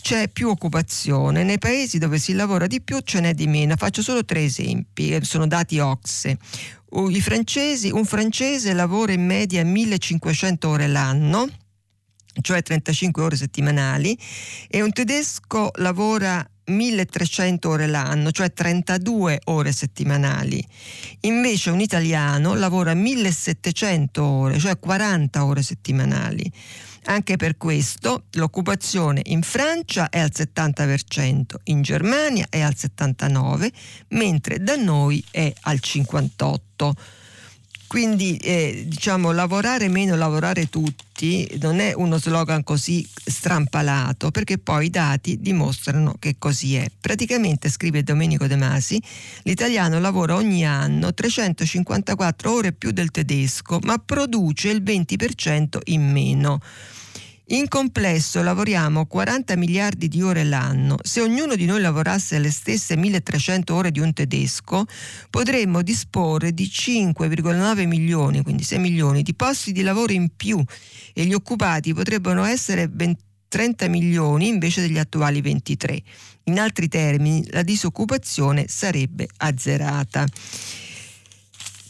[0.02, 3.76] c'è più occupazione, nei paesi dove si lavora di più ce n'è di meno.
[3.76, 6.38] Faccio solo tre esempi, eh, sono dati Ocse.
[6.94, 11.48] Un francese lavora in media 1500 ore l'anno,
[12.40, 14.18] cioè 35 ore settimanali,
[14.68, 20.66] e un tedesco lavora 1300 ore l'anno, cioè 32 ore settimanali.
[21.22, 26.52] Invece un italiano lavora 1700 ore, cioè 40 ore settimanali.
[27.06, 33.70] Anche per questo l'occupazione in Francia è al 70%, in Germania è al 79%,
[34.10, 36.60] mentre da noi è al 58%.
[37.92, 44.86] Quindi eh, diciamo lavorare meno, lavorare tutti non è uno slogan così strampalato perché poi
[44.86, 46.86] i dati dimostrano che così è.
[47.02, 48.98] Praticamente, scrive Domenico De Masi,
[49.44, 56.62] l'italiano lavora ogni anno 354 ore più del tedesco ma produce il 20% in meno.
[57.52, 60.96] In complesso lavoriamo 40 miliardi di ore l'anno.
[61.04, 64.86] Se ognuno di noi lavorasse le stesse 1300 ore di un tedesco,
[65.30, 70.64] potremmo disporre di 5,9 milioni, quindi 6 milioni, di posti di lavoro in più
[71.14, 72.90] e gli occupati potrebbero essere
[73.50, 76.02] 30 milioni invece degli attuali 23.
[76.46, 80.26] In altri termini, la disoccupazione sarebbe azzerata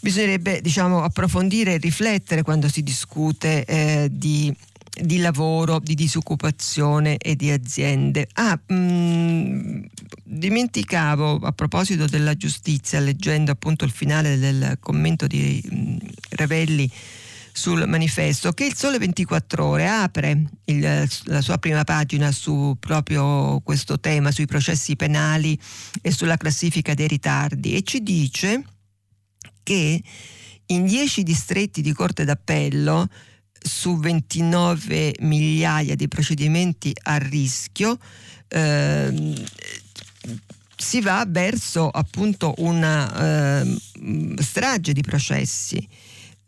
[0.00, 4.52] bisognerebbe diciamo, approfondire e riflettere quando si discute eh, di
[5.00, 8.28] di lavoro, di disoccupazione e di aziende.
[8.34, 9.82] Ah, mh, mm,
[10.24, 15.96] dimenticavo a proposito della giustizia, leggendo appunto il finale del commento di mh, mm,
[16.30, 16.90] Revelli
[17.54, 23.60] sul manifesto, che il Sole 24 Ore apre il, la sua prima pagina su proprio
[23.60, 25.58] questo tema, sui processi penali
[26.00, 28.64] e sulla classifica dei ritardi e ci dice
[29.62, 30.02] che
[30.66, 33.08] in dieci distretti di Corte d'Appello
[33.62, 37.98] su 29 migliaia di procedimenti a rischio
[38.48, 39.34] eh,
[40.76, 43.76] si va verso appunto una eh,
[44.38, 45.88] strage di processi.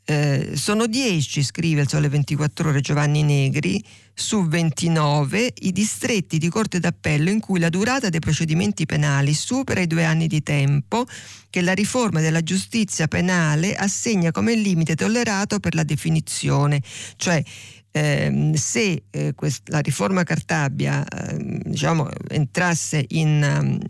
[0.07, 6.49] Eh, sono 10, scrive il Sole 24 Ore Giovanni Negri, su 29 i distretti di
[6.49, 11.07] Corte d'Appello in cui la durata dei procedimenti penali supera i due anni di tempo
[11.49, 16.83] che la riforma della giustizia penale assegna come limite tollerato per la definizione,
[17.17, 17.43] cioè
[17.91, 23.81] ehm, se eh, quest- la riforma Cartabia eh, diciamo, entrasse in...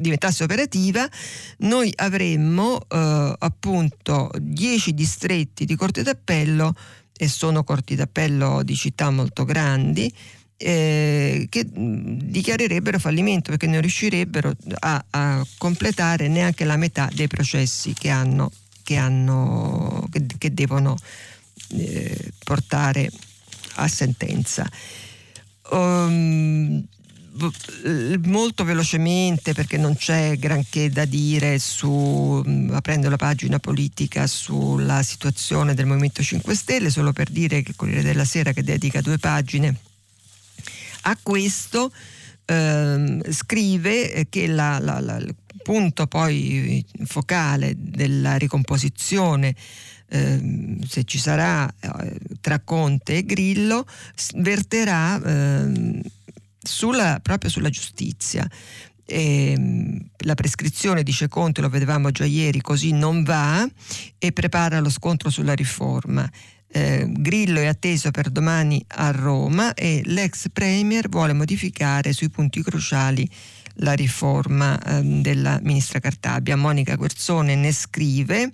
[0.00, 1.08] Diventasse operativa,
[1.58, 6.74] noi avremmo eh, appunto 10 distretti di Corte d'Appello
[7.16, 10.10] e sono corti d'appello di città molto grandi,
[10.56, 17.92] eh, che dichiarerebbero fallimento perché non riuscirebbero a, a, completare neanche la metà dei processi
[17.92, 18.50] che, hanno,
[18.82, 20.96] che, hanno, che, che devono
[21.72, 23.10] eh, portare
[23.74, 24.66] a sentenza.
[25.70, 26.84] Um,
[28.24, 35.74] molto velocemente perché non c'è granché da dire su, aprendo la pagina politica sulla situazione
[35.74, 39.18] del Movimento 5 Stelle, solo per dire che il Corriere della Sera che dedica due
[39.18, 39.88] pagine
[41.02, 41.92] a questo
[42.44, 49.54] ehm, scrive che la, la, la, il punto poi focale della ricomposizione
[50.08, 53.86] ehm, se ci sarà eh, tra Conte e Grillo
[54.36, 56.00] verterà ehm,
[56.62, 58.48] sulla, proprio sulla giustizia.
[59.04, 63.68] E, ehm, la prescrizione, dice Conte, lo vedevamo già ieri, così non va
[64.18, 66.30] e prepara lo scontro sulla riforma.
[66.72, 72.62] Eh, Grillo è atteso per domani a Roma e l'ex Premier vuole modificare sui punti
[72.62, 73.28] cruciali
[73.82, 76.56] la riforma eh, della ministra Cartabia.
[76.56, 78.52] Monica Guerzone ne scrive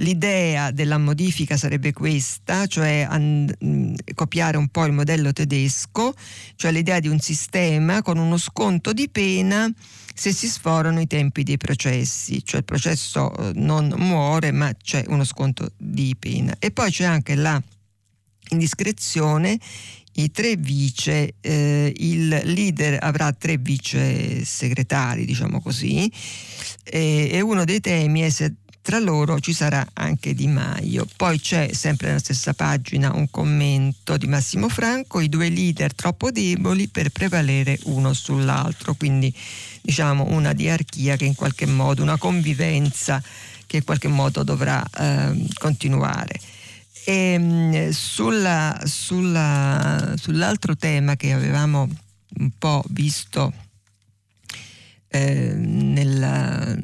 [0.00, 6.14] L'idea della modifica sarebbe questa, cioè an- mm, copiare un po' il modello tedesco,
[6.54, 9.68] cioè l'idea di un sistema con uno sconto di pena
[10.14, 15.04] se si sforano i tempi dei processi, cioè il processo eh, non muore ma c'è
[15.08, 16.54] uno sconto di pena.
[16.58, 17.60] E poi c'è anche la
[18.50, 19.58] indiscrezione
[20.18, 26.10] i tre vice, eh, il leader avrà tre vice segretari, diciamo così,
[26.82, 28.54] e, e uno dei temi è se
[28.88, 31.06] tra loro ci sarà anche Di Maio.
[31.14, 36.30] Poi c'è sempre nella stessa pagina un commento di Massimo Franco, i due leader troppo
[36.30, 39.30] deboli per prevalere uno sull'altro, quindi
[39.82, 43.22] diciamo una diarchia che in qualche modo, una convivenza
[43.66, 46.40] che in qualche modo dovrà eh, continuare.
[47.04, 51.86] E, ehm, sulla, sulla, sull'altro tema che avevamo
[52.38, 53.52] un po' visto
[55.08, 56.74] eh, nella,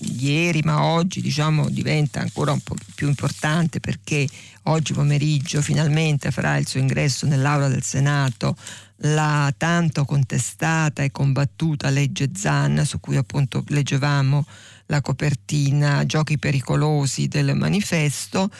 [0.00, 4.28] ieri ma oggi diciamo, diventa ancora un po' più importante perché
[4.64, 8.56] oggi pomeriggio finalmente farà il suo ingresso nell'aula del Senato
[9.04, 14.44] la tanto contestata e combattuta legge Zan su cui appunto leggevamo
[14.86, 18.50] la copertina Giochi pericolosi del manifesto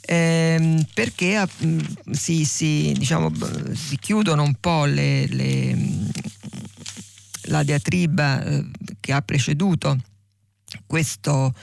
[0.00, 1.78] ehm, perché mm,
[2.10, 3.30] si, si, diciamo,
[3.74, 5.76] si, chiudono un po' le, le,
[7.46, 8.64] la diatriba eh,
[9.00, 9.98] che ha preceduto
[10.92, 11.54] questo,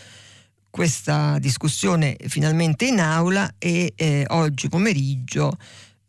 [0.71, 5.55] questa discussione finalmente in aula e eh, oggi pomeriggio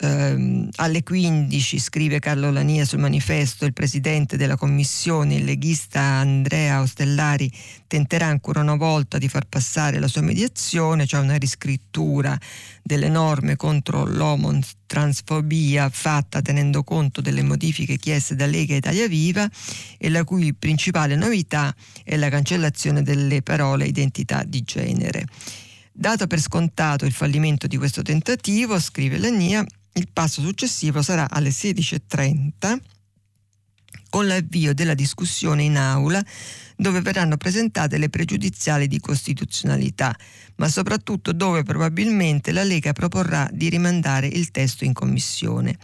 [0.01, 6.81] ehm, alle 15 scrive Carlo Lania sul manifesto il presidente della commissione, il leghista Andrea
[6.81, 7.51] Ostellari
[7.87, 12.39] tenterà ancora una volta di far passare la sua mediazione, cioè una riscrittura
[12.83, 19.49] delle norme contro l'omotransfobia fatta tenendo conto delle modifiche chieste da Lega Italia Viva
[19.99, 25.27] e la cui principale novità è la cancellazione delle parole identità di genere.
[25.93, 29.65] Dato per scontato il fallimento di questo tentativo, scrive Lania,
[29.95, 32.79] il passo successivo sarà alle 16.30
[34.11, 36.23] con l'avvio della discussione in aula
[36.77, 40.17] dove verranno presentate le pregiudiziali di costituzionalità,
[40.57, 45.77] ma soprattutto dove probabilmente la Lega proporrà di rimandare il testo in commissione.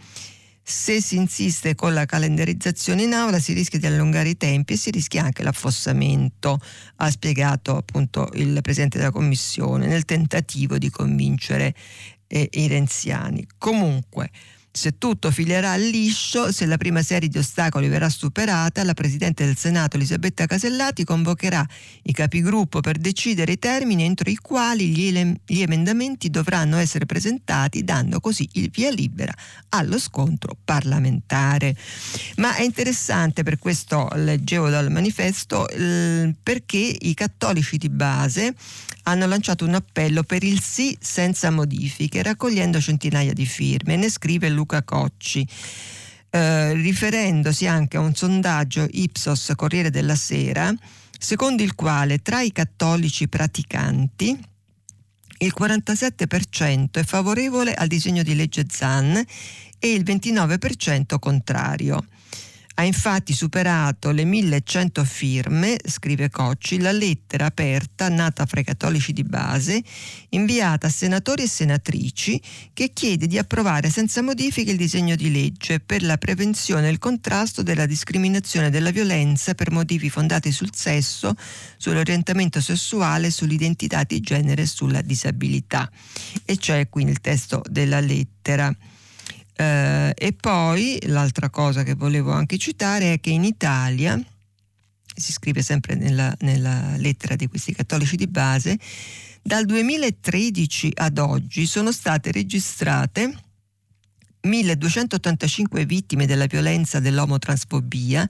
[0.69, 4.75] Se si insiste con la calendarizzazione in aula si rischia di allungare i tempi e
[4.75, 6.59] si rischia anche l'affossamento,
[6.97, 11.73] ha spiegato appunto il Presidente della Commissione, nel tentativo di convincere
[12.27, 13.47] e i renziani.
[13.57, 14.29] Comunque,
[14.77, 19.57] se tutto filerà liscio, se la prima serie di ostacoli verrà superata, la Presidente del
[19.57, 21.67] Senato Elisabetta Casellati convocherà
[22.03, 28.19] i capigruppo per decidere i termini entro i quali gli, emendamenti dovranno essere presentati, dando
[28.19, 29.33] così il via libera
[29.69, 31.75] allo scontro parlamentare.
[32.35, 35.65] Ma è interessante, per questo leggevo dal manifesto,
[36.43, 38.53] perché i cattolici di base
[39.03, 43.95] hanno lanciato un appello per il sì senza modifiche, raccogliendo centinaia di firme.
[43.95, 45.47] Ne scrive Luca Cocci.
[46.29, 50.73] Eh, riferendosi anche a un sondaggio Ipsos Corriere della Sera,
[51.17, 54.37] secondo il quale tra i cattolici praticanti
[55.39, 59.23] il 47% è favorevole al disegno di legge ZAN
[59.79, 62.03] e il 29% contrario.
[62.79, 69.13] Ha infatti superato le 1100 firme, scrive Cocci, la lettera aperta nata fra i cattolici
[69.13, 69.81] di base,
[70.29, 72.39] inviata a senatori e senatrici,
[72.73, 76.99] che chiede di approvare senza modifiche il disegno di legge per la prevenzione e il
[76.99, 81.33] contrasto della discriminazione e della violenza per motivi fondati sul sesso,
[81.77, 85.89] sull'orientamento sessuale, sull'identità di genere e sulla disabilità.
[86.45, 88.71] E c'è qui il testo della lettera.
[89.59, 94.21] Eh, e poi l'altra cosa che volevo anche citare è che in Italia,
[95.15, 98.77] si scrive sempre nella, nella lettera di questi cattolici di base,
[99.41, 103.33] dal 2013 ad oggi sono state registrate
[104.47, 108.27] 1285 vittime della violenza dell'omotransfobia,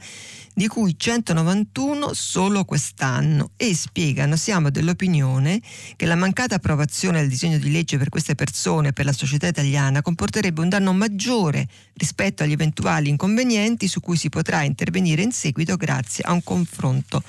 [0.53, 5.61] di cui 191 solo quest'anno e spiegano siamo dell'opinione
[5.95, 9.47] che la mancata approvazione del disegno di legge per queste persone e per la società
[9.47, 15.31] italiana comporterebbe un danno maggiore rispetto agli eventuali inconvenienti su cui si potrà intervenire in
[15.31, 17.21] seguito grazie a un confronto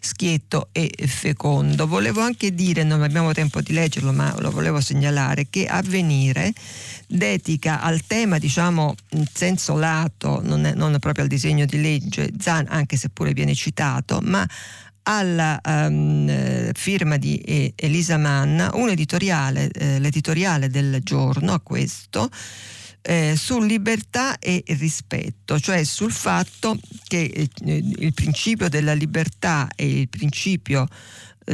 [0.00, 1.86] schietto e fecondo.
[1.86, 6.52] Volevo anche dire, non abbiamo tempo di leggerlo, ma lo volevo segnalare, che Avvenire
[7.06, 12.30] dedica al tema, diciamo, in senso lato, non, è, non proprio al disegno di legge,
[12.38, 14.46] Zan, anche se pure viene citato, ma
[15.04, 22.28] alla um, firma di Elisa Manna un editoriale, eh, l'editoriale del giorno a questo,
[23.00, 30.00] eh, su libertà e rispetto, cioè sul fatto che eh, il principio della libertà e
[30.00, 30.86] il principio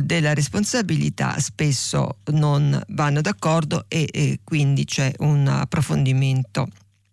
[0.02, 6.68] della responsabilità spesso non vanno d'accordo e, e quindi c'è un approfondimento,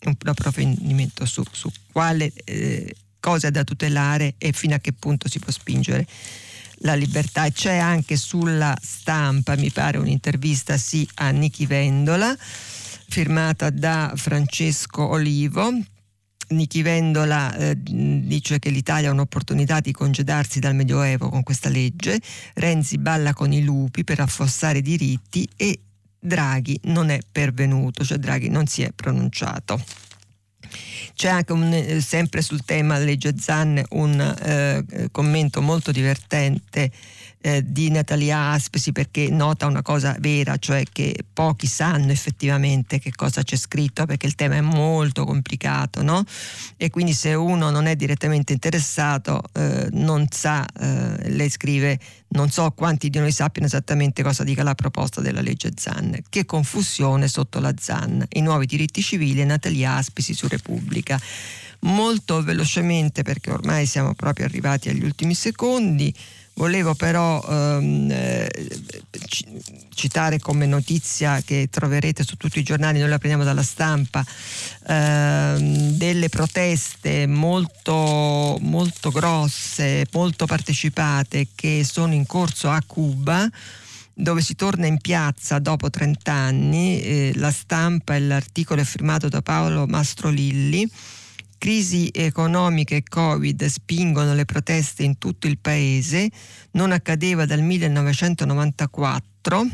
[0.06, 5.40] un approfondimento su, su quale eh, cosa da tutelare e fino a che punto si
[5.40, 6.08] può spingere
[6.80, 7.46] la libertà.
[7.46, 12.36] E c'è anche sulla stampa, mi pare, un'intervista sì a Nichi Vendola
[13.12, 15.70] firmata da Francesco Olivo,
[16.52, 22.20] Nichi Vendola eh, dice che l'Italia ha un'opportunità di congedarsi dal Medioevo con questa legge,
[22.56, 25.80] Renzi balla con i lupi per affossare i diritti e
[26.20, 29.84] Draghi non è pervenuto, cioè Draghi non si è pronunciato.
[31.16, 36.92] C'è anche un, eh, sempre sul tema legge Zan un eh, commento molto divertente
[37.42, 43.12] eh, di Natalia Aspesi perché nota una cosa vera, cioè che pochi sanno effettivamente che
[43.14, 46.24] cosa c'è scritto perché il tema è molto complicato, no?
[46.78, 52.50] E quindi se uno non è direttamente interessato eh, non sa, eh, lei scrive, non
[52.50, 56.18] so quanti di noi sappiano esattamente cosa dica la proposta della legge Zan.
[56.30, 58.26] Che confusione sotto la Zan.
[58.30, 61.20] I nuovi diritti civili e Natalia Aspesi su Repubblica
[61.82, 66.14] molto velocemente perché ormai siamo proprio arrivati agli ultimi secondi.
[66.54, 68.50] Volevo però ehm, eh,
[69.94, 74.24] citare come notizia che troverete su tutti i giornali, noi la prendiamo dalla stampa,
[74.88, 83.50] ehm, delle proteste molto, molto grosse, molto partecipate che sono in corso a Cuba
[84.14, 89.30] dove si torna in piazza dopo 30 anni, eh, la stampa e l'articolo è firmato
[89.30, 90.88] da Paolo Mastrolilli
[91.62, 96.28] Crisi economiche e Covid spingono le proteste in tutto il paese,
[96.72, 99.68] non accadeva dal 1994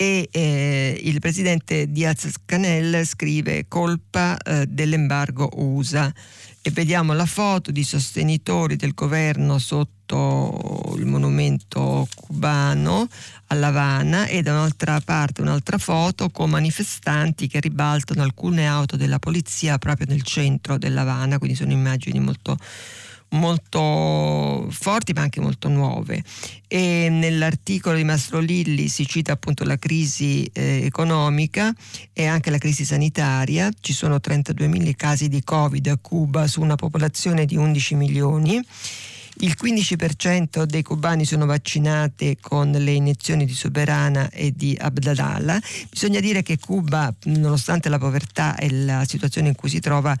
[0.00, 6.14] e eh, il presidente Diaz Canel scrive colpa eh, dell'embargo USA
[6.62, 13.08] e vediamo la foto di sostenitori del governo sotto il monumento cubano
[13.48, 19.18] a Lavana e da un'altra parte un'altra foto con manifestanti che ribaltano alcune auto della
[19.18, 22.56] polizia proprio nel centro dell'Havana, quindi sono immagini molto
[23.30, 26.22] molto forti ma anche molto nuove.
[26.66, 31.74] E nell'articolo di Mastro Lilli si cita appunto la crisi eh, economica
[32.12, 33.70] e anche la crisi sanitaria.
[33.80, 38.64] Ci sono 32.000 casi di covid a Cuba su una popolazione di 11 milioni.
[39.40, 45.60] Il 15% dei cubani sono vaccinati con le iniezioni di Soberana e di Abdallah.
[45.88, 50.16] Bisogna dire che Cuba, nonostante la povertà e la situazione in cui si trova,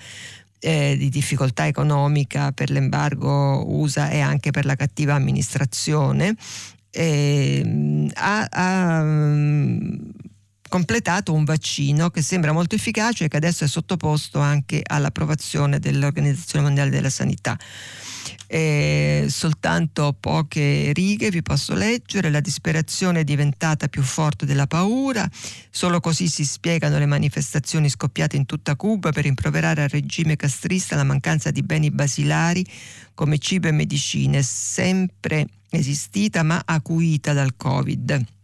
[0.60, 6.34] eh, di difficoltà economica per l'embargo USA e anche per la cattiva amministrazione,
[6.90, 9.96] eh, ha, ha mm,
[10.68, 16.64] completato un vaccino che sembra molto efficace e che adesso è sottoposto anche all'approvazione dell'Organizzazione
[16.64, 17.58] Mondiale della Sanità.
[18.50, 25.28] Eh, soltanto poche righe vi posso leggere, la disperazione è diventata più forte della paura,
[25.70, 30.96] solo così si spiegano le manifestazioni scoppiate in tutta Cuba per rimproverare al regime castrista
[30.96, 32.64] la mancanza di beni basilari
[33.12, 38.37] come cibo e medicine, sempre esistita ma acuita dal Covid.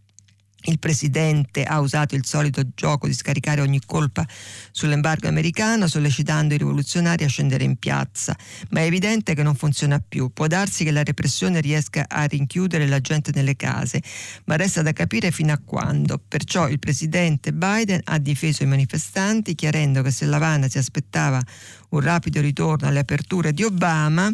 [0.67, 4.25] Il presidente ha usato il solito gioco di scaricare ogni colpa
[4.71, 8.35] sull'embargo americano, sollecitando i rivoluzionari a scendere in piazza,
[8.69, 10.31] ma è evidente che non funziona più.
[10.33, 14.01] Può darsi che la repressione riesca a rinchiudere la gente nelle case,
[14.45, 16.19] ma resta da capire fino a quando.
[16.27, 21.41] Perciò il presidente Biden ha difeso i manifestanti, chiarendo che se l'Havana si aspettava
[21.89, 24.31] un rapido ritorno alle aperture di Obama,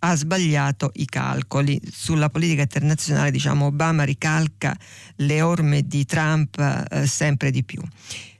[0.00, 1.80] ha sbagliato i calcoli.
[1.90, 4.76] Sulla politica internazionale diciamo, Obama ricalca
[5.16, 7.82] le orme di Trump eh, sempre di più.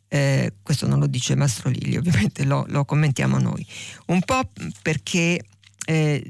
[0.09, 3.67] Eh, questo non lo dice Mastrolilli, ovviamente lo, lo commentiamo noi.
[4.07, 4.51] Un po'
[4.83, 5.43] perché
[5.87, 6.23] eh,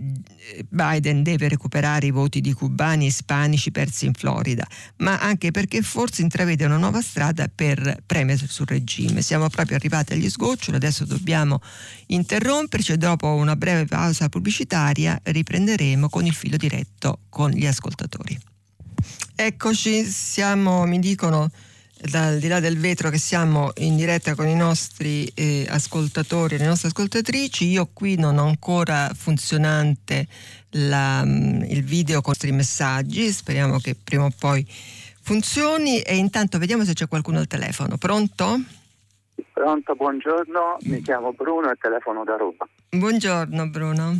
[0.68, 4.66] Biden deve recuperare i voti di cubani e ispanici persi in Florida,
[4.98, 9.22] ma anche perché forse intravede una nuova strada per premere sul regime.
[9.22, 11.60] Siamo proprio arrivati agli sgoccioli, adesso dobbiamo
[12.06, 18.38] interromperci e dopo una breve pausa pubblicitaria riprenderemo con il filo diretto con gli ascoltatori.
[19.34, 21.50] Eccoci, siamo, mi dicono
[22.06, 26.58] dal di là del vetro che siamo in diretta con i nostri eh, ascoltatori e
[26.58, 27.66] le nostre ascoltatrici.
[27.68, 30.26] Io qui non ho ancora funzionante
[30.70, 34.66] la, mm, il video con i nostri messaggi, speriamo che prima o poi
[35.22, 37.96] funzioni e intanto vediamo se c'è qualcuno al telefono.
[37.96, 38.60] Pronto?
[39.52, 42.66] Pronto, buongiorno, mi chiamo Bruno e telefono da Roma.
[42.90, 44.14] Buongiorno Bruno.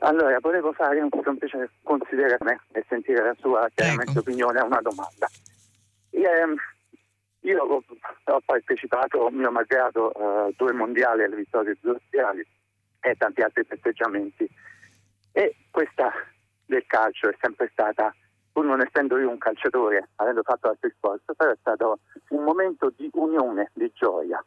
[0.00, 5.26] Allora, volevo fare un semplice considerazione e sentire la sua chiaramente opinione a una domanda.
[6.10, 6.56] Ehm,
[7.46, 7.84] io ho,
[8.24, 12.46] ho partecipato, mio malgrado, a uh, due mondiali alle vittorie industriali
[13.00, 14.48] e tanti altri festeggiamenti.
[15.32, 16.12] E questa
[16.64, 18.14] del calcio è sempre stata
[18.62, 21.98] non essendo io un calciatore, avendo fatto altri sport, però è stato
[22.30, 24.42] un momento di unione, di gioia.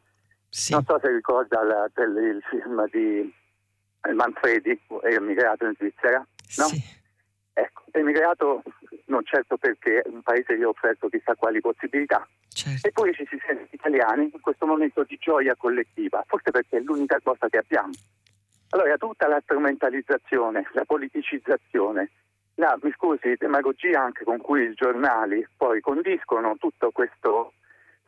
[0.49, 0.73] Sì.
[0.73, 3.31] Non so se ricorda la, il film di
[4.13, 6.65] Manfredi, emigrato in Svizzera, no?
[6.65, 6.98] Sì.
[7.59, 8.63] Ecco, emigrato
[9.05, 12.87] non certo perché un paese gli ha offerto chissà quali possibilità, certo.
[12.87, 17.19] eppure ci si sente italiani in questo momento di gioia collettiva, forse perché è l'unica
[17.21, 17.91] cosa che abbiamo.
[18.69, 22.11] Allora tutta la strumentalizzazione, la politicizzazione,
[22.55, 27.53] la, mi scusi, demagogia anche con cui i giornali poi condiscono tutto questo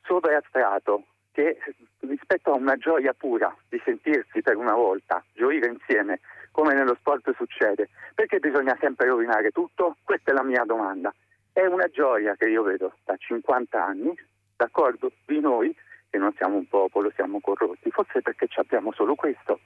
[0.04, 1.58] sovrastrato che
[1.99, 6.20] rispetto a una gioia pura di sentirsi per una volta, gioire insieme,
[6.52, 9.97] come nello sport succede, perché bisogna sempre rovinare tutto?
[10.04, 11.14] Questa è la mia domanda.
[11.52, 14.14] È una gioia che io vedo da 50 anni,
[14.56, 15.76] d'accordo, di noi,
[16.10, 19.60] che non siamo un popolo, siamo corrotti, forse perché abbiamo solo questo.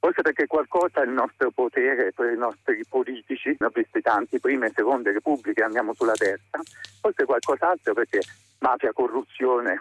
[0.00, 4.66] Forse perché qualcosa il nostro potere per i nostri politici, ne ho visti tanti, prime
[4.66, 6.60] e seconde repubbliche, andiamo sulla terza,
[7.00, 8.20] forse qualcos'altro perché
[8.58, 9.80] mafia, corruzione,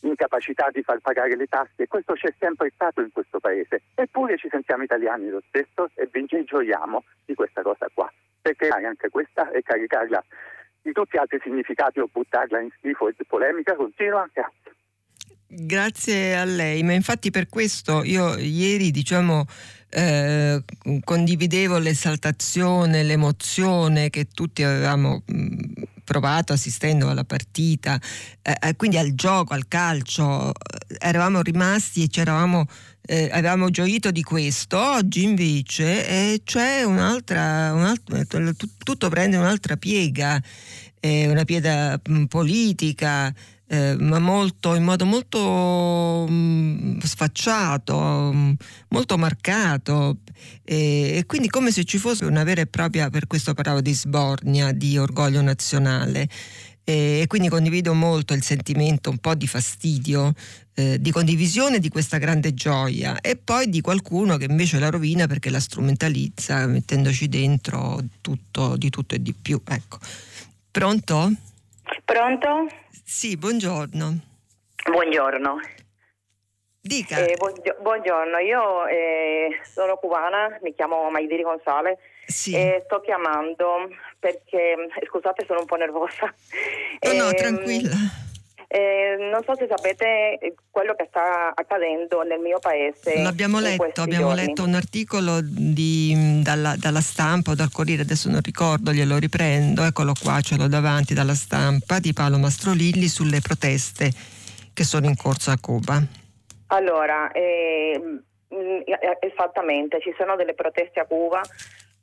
[0.00, 4.48] incapacità di far pagare le tasse, questo c'è sempre stato in questo paese, eppure ci
[4.50, 9.62] sentiamo italiani lo stesso e ci gioiamo di questa cosa qua, perché anche questa e
[9.62, 10.24] caricarla
[10.82, 14.72] di tutti gli altri significati o buttarla in schifo e polemica continua, grazie.
[15.52, 19.44] Grazie a lei, ma infatti per questo io ieri diciamo
[19.90, 20.62] eh,
[21.02, 28.00] condividevo l'esaltazione, l'emozione che tutti avevamo mh, provato assistendo alla partita,
[28.42, 32.66] eh, eh, quindi al gioco, al calcio, eh, eravamo rimasti e ci eravamo,
[33.02, 34.76] eh, avevamo gioito di questo.
[34.76, 38.24] Oggi invece eh, c'è un'altra, un'altra,
[38.82, 40.42] tutto prende un'altra piega,
[41.02, 43.32] una piega politica
[43.72, 48.52] eh, ma molto, in modo molto mh, mm, sfacciato, mh, mm,
[48.88, 50.16] molto marcato
[50.64, 53.92] e, e, quindi come se ci fosse una vera e propria, per questo parlavo di
[53.92, 56.28] sbornia, di orgoglio nazionale
[56.82, 60.32] e, e quindi condivido molto il sentimento un po' di fastidio,
[60.74, 65.28] eh, di condivisione di questa grande gioia e poi di qualcuno che invece la rovina
[65.28, 69.60] perché la strumentalizza mettendoci dentro tutto, di tutto e di più.
[69.64, 69.98] Ecco.
[70.72, 71.30] Pronto?
[72.04, 72.66] Pronto?
[73.10, 74.20] Sì, buongiorno.
[74.88, 75.58] Buongiorno.
[76.80, 77.18] Dica.
[77.18, 77.36] Eh,
[77.80, 82.54] buongiorno, io eh, sono cubana, mi chiamo Maidiri Gonzale sì.
[82.54, 84.76] e sto chiamando perché,
[85.08, 86.32] scusate sono un po' nervosa.
[87.00, 87.96] No, no, ehm, tranquilla.
[88.72, 93.20] Eh, non so se sapete eh, quello che sta accadendo nel mio paese.
[93.20, 94.46] L'abbiamo letto, abbiamo giorni.
[94.46, 99.82] letto un articolo di, dalla, dalla, stampa o dal Corriere, adesso non ricordo, glielo riprendo,
[99.82, 104.12] eccolo qua, ce l'ho davanti dalla stampa di Paolo Mastrolilli sulle proteste
[104.72, 106.00] che sono in corso a Cuba.
[106.68, 108.00] Allora, eh,
[109.18, 111.40] esattamente, ci sono delle proteste a Cuba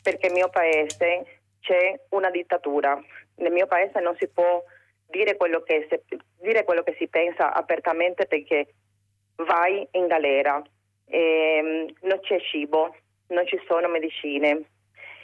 [0.04, 3.02] perché nel mio paese c'è una dittatura.
[3.36, 4.62] Nel mio paese non si può
[5.08, 6.04] dire quello che, se,
[6.42, 8.74] dire quello che si pensa apertamente perché
[9.36, 10.62] vai in galera,
[11.06, 12.96] e, non c'è cibo,
[13.28, 14.64] non ci sono medicine,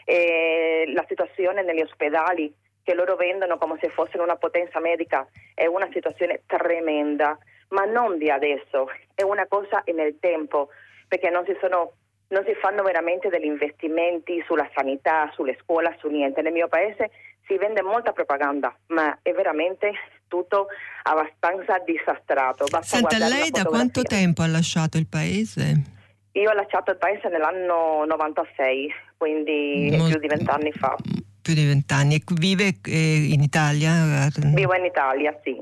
[0.06, 2.54] e la situazione negli ospedali
[2.84, 7.38] che loro vendono come se fossero una potenza medica è una situazione tremenda,
[7.70, 10.70] ma non di adesso, è una cosa nel tempo,
[11.08, 11.94] perché non si, sono,
[12.30, 16.42] non si fanno veramente degli investimenti sulla sanità, sulle scuole, su niente.
[16.42, 17.10] Nel mio paese
[17.46, 19.92] si vende molta propaganda, ma è veramente
[20.28, 20.68] tutto
[21.04, 22.66] abbastanza disastrato.
[22.70, 25.92] Basta Senta, lei da quanto tempo ha lasciato il paese?
[26.34, 30.96] Io ho lasciato il paese nell'anno 96, quindi Molto, più di vent'anni fa.
[31.42, 32.16] Più di vent'anni.
[32.16, 34.28] E vive eh, in Italia?
[34.38, 35.56] Vivo in Italia, sì.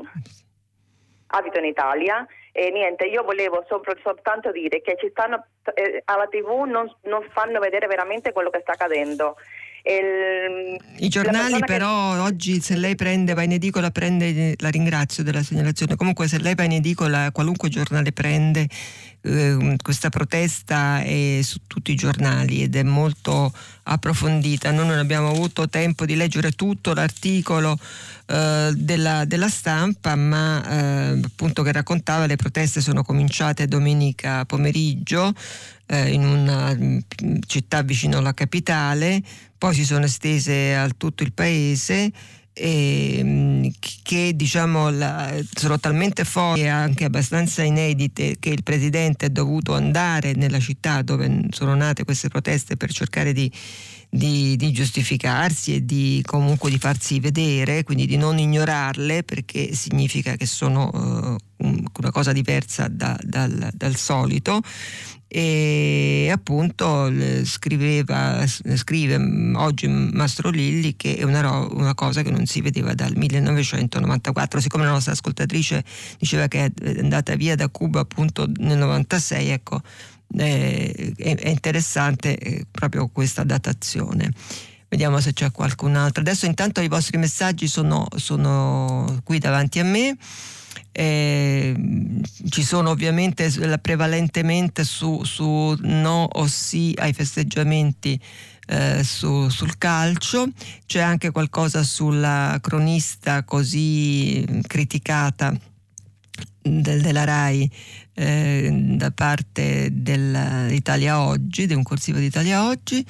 [1.33, 3.65] Abito in Italia e niente, io volevo
[4.03, 8.59] soltanto dire che ci stanno, eh, alla tv non, non fanno vedere veramente quello che
[8.59, 9.37] sta accadendo
[9.83, 12.19] I giornali però che...
[12.19, 16.53] oggi se lei prende, va in edicola, prende, la ringrazio della segnalazione, comunque se lei
[16.53, 18.67] va in edicola qualunque giornale prende
[19.23, 23.53] eh, questa protesta è su tutti i giornali ed è molto
[23.83, 24.71] approfondita.
[24.71, 27.77] Noi non abbiamo avuto tempo di leggere tutto l'articolo
[28.27, 35.33] eh, della, della, stampa, ma eh, appunto che raccontava le proteste sono cominciate domenica pomeriggio
[35.91, 36.99] eh, in una mm,
[37.45, 39.21] città vicino alla capitale,
[39.57, 42.11] poi si sono estese a tutto il paese
[42.53, 43.71] e,
[44.01, 49.73] che diciamo la, sono talmente forti e anche abbastanza inedite che il presidente è dovuto
[49.75, 53.51] andare nella città dove sono nate queste proteste per cercare di,
[54.13, 60.35] di, di giustificarsi e di comunque di farsi vedere, quindi di non ignorarle perché significa
[60.35, 61.65] che sono uh,
[61.97, 64.59] una cosa diversa da, dal, dal solito.
[65.33, 67.09] E appunto
[67.45, 69.15] scriveva, scrive
[69.55, 74.83] oggi Mastro Lilli che è una, una, cosa che non si vedeva dal 1994 siccome
[74.83, 75.85] la nostra ascoltatrice
[76.19, 79.81] diceva che è andata via da Cuba appunto nel 96 ecco
[80.37, 84.31] eh, è, interessante eh, proprio questa datazione.
[84.87, 86.21] Vediamo se c'è qualcun altro.
[86.21, 90.17] Adesso intanto i vostri messaggi sono, sono qui davanti a me.
[90.93, 91.73] Eh,
[92.49, 98.19] ci sono ovviamente prevalentemente su, su, no o sì ai festeggiamenti
[98.67, 100.47] eh, su, sul calcio,
[100.85, 105.57] c'è anche qualcosa sulla cronista così criticata
[106.61, 107.69] del, della RAI
[108.13, 113.05] eh, da parte dell'Italia Oggi, di un corsivo d'Italia Oggi.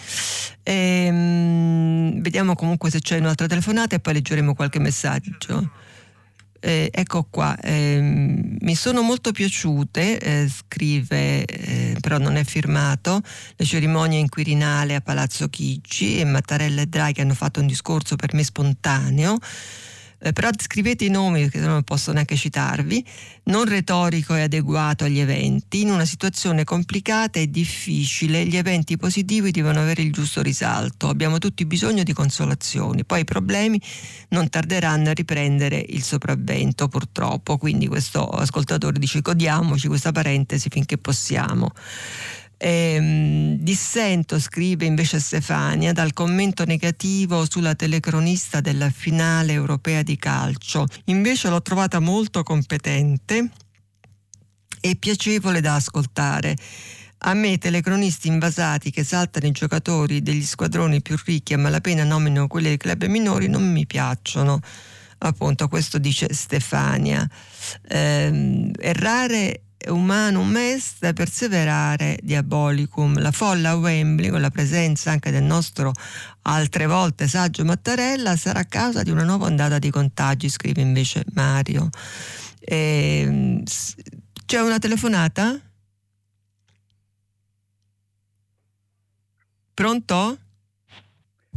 [0.64, 5.70] E, ehm, mh, vediamo comunque se c'è un'altra telefonata e poi leggeremo qualche messaggio.
[6.64, 13.20] Eh, ecco qua, eh, mi sono molto piaciute, eh, scrive, eh, però non è firmato,
[13.56, 18.16] le cerimonie in Quirinale a Palazzo Chigi e Mattarella e Draghi hanno fatto un discorso
[18.16, 19.40] per me spontaneo
[20.24, 23.04] eh, però scrivete i nomi perché non posso neanche citarvi,
[23.46, 28.46] non retorico e adeguato agli eventi, in una situazione complicata e difficile.
[28.46, 33.26] Gli eventi positivi devono avere il giusto risalto, abbiamo tutti bisogno di consolazioni, poi i
[33.26, 33.82] problemi
[34.30, 40.98] non tarderanno a riprendere il sopravvento purtroppo, quindi questo ascoltatore dice godiamoci questa parentesi finché
[40.98, 41.72] possiamo.
[42.64, 50.86] Ehm, dissento, scrive invece Stefania, dal commento negativo sulla telecronista della finale europea di calcio.
[51.06, 53.50] Invece l'ho trovata molto competente
[54.80, 56.56] e piacevole da ascoltare.
[57.24, 62.46] A me telecronisti invasati che saltano i giocatori degli squadroni più ricchi a malapena nominano
[62.46, 64.60] quelli dei club minori non mi piacciono.
[65.18, 67.28] Appunto, questo dice Stefania.
[67.88, 73.20] Eh, errare umanum est perseverare diabolicum.
[73.20, 75.92] La folla a Wembley, con la presenza anche del nostro
[76.44, 81.90] altre volte saggio Mattarella, sarà causa di una nuova ondata di contagi, scrive invece Mario.
[82.60, 83.64] E, ehm,
[84.46, 85.60] c'è una telefonata?
[89.74, 90.38] Pronto?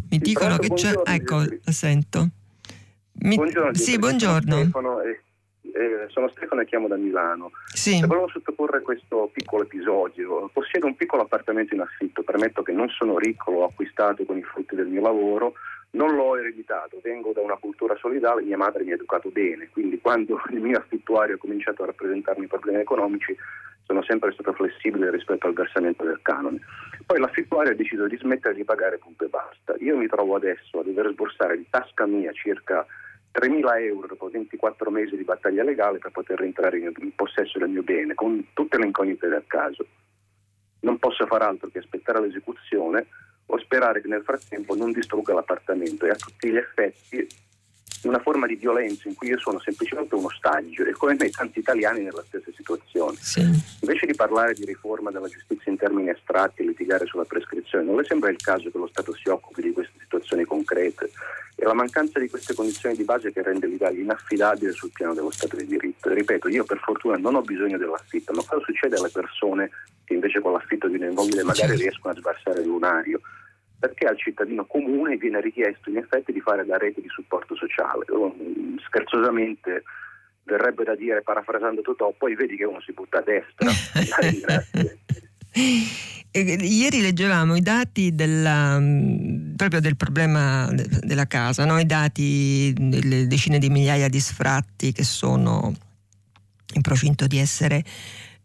[0.09, 0.93] Mi dicono che c'è.
[1.05, 2.29] Ecco, la sento.
[3.15, 3.37] Mi...
[3.37, 3.75] Buongiorno.
[3.75, 4.57] Sì, buongiorno.
[4.63, 4.97] Stefano,
[5.75, 7.51] eh, sono Stefano e chiamo da Milano.
[7.67, 8.01] Sì.
[8.01, 10.49] E volevo sottoporre questo piccolo episodio.
[10.53, 14.43] Possiedo un piccolo appartamento in affitto, permetto che non sono ricco, l'ho acquistato con i
[14.43, 15.55] frutti del mio lavoro,
[15.91, 20.01] non l'ho ereditato, vengo da una cultura solidale, mia madre mi ha educato bene, quindi
[20.01, 23.37] quando il mio affittuario ha cominciato a rappresentarmi problemi economici
[23.87, 26.61] sono sempre stato flessibile rispetto al versamento del canone.
[27.05, 29.75] Poi l'affittuario ha deciso di smettere di pagare punto e basta.
[29.81, 32.87] Io mi trovo adesso a dover sborsare di tasca mia circa
[33.35, 37.83] 3.000 euro dopo 24 mesi di battaglia legale per poter rientrare in, possesso del mio
[37.83, 39.85] bene, con tutte le incognite del caso.
[40.81, 43.07] Non posso far altro che aspettare l'esecuzione
[43.47, 47.27] o sperare che nel frattempo non distrugga l'appartamento e a tutti gli effetti
[48.09, 51.59] una forma di violenza in cui io sono semplicemente un ostaggio e come me tanti
[51.59, 53.17] italiani nella stessa situazione.
[53.21, 53.41] Sì.
[53.81, 57.97] Invece di parlare di riforma della giustizia in termini astratti e litigare sulla prescrizione, non
[57.97, 61.11] le sembra il caso che lo Stato si occupi di queste situazioni concrete?
[61.57, 65.31] È la mancanza di queste condizioni di base che rende l'Italia inaffidabile sul piano dello
[65.31, 66.13] Stato di diritto.
[66.13, 69.71] Ripeto, io per fortuna non ho bisogno dell'affitto, ma cosa succede alle persone
[70.05, 71.83] che invece con l'affitto di un immobile magari certo.
[71.83, 73.21] riescono a sbarsare il lunario?
[73.85, 78.07] Perché al cittadino comune viene richiesto in effetti di fare la rete di supporto sociale.
[78.87, 79.83] Scherzosamente
[80.45, 83.71] verrebbe da dire, parafrasando Totò, poi vedi che uno si butta a destra.
[86.33, 88.81] Ieri leggevamo i dati della,
[89.55, 91.79] proprio del problema della casa, no?
[91.79, 95.75] i dati delle decine di migliaia di sfratti che sono
[96.73, 97.85] in procinto di essere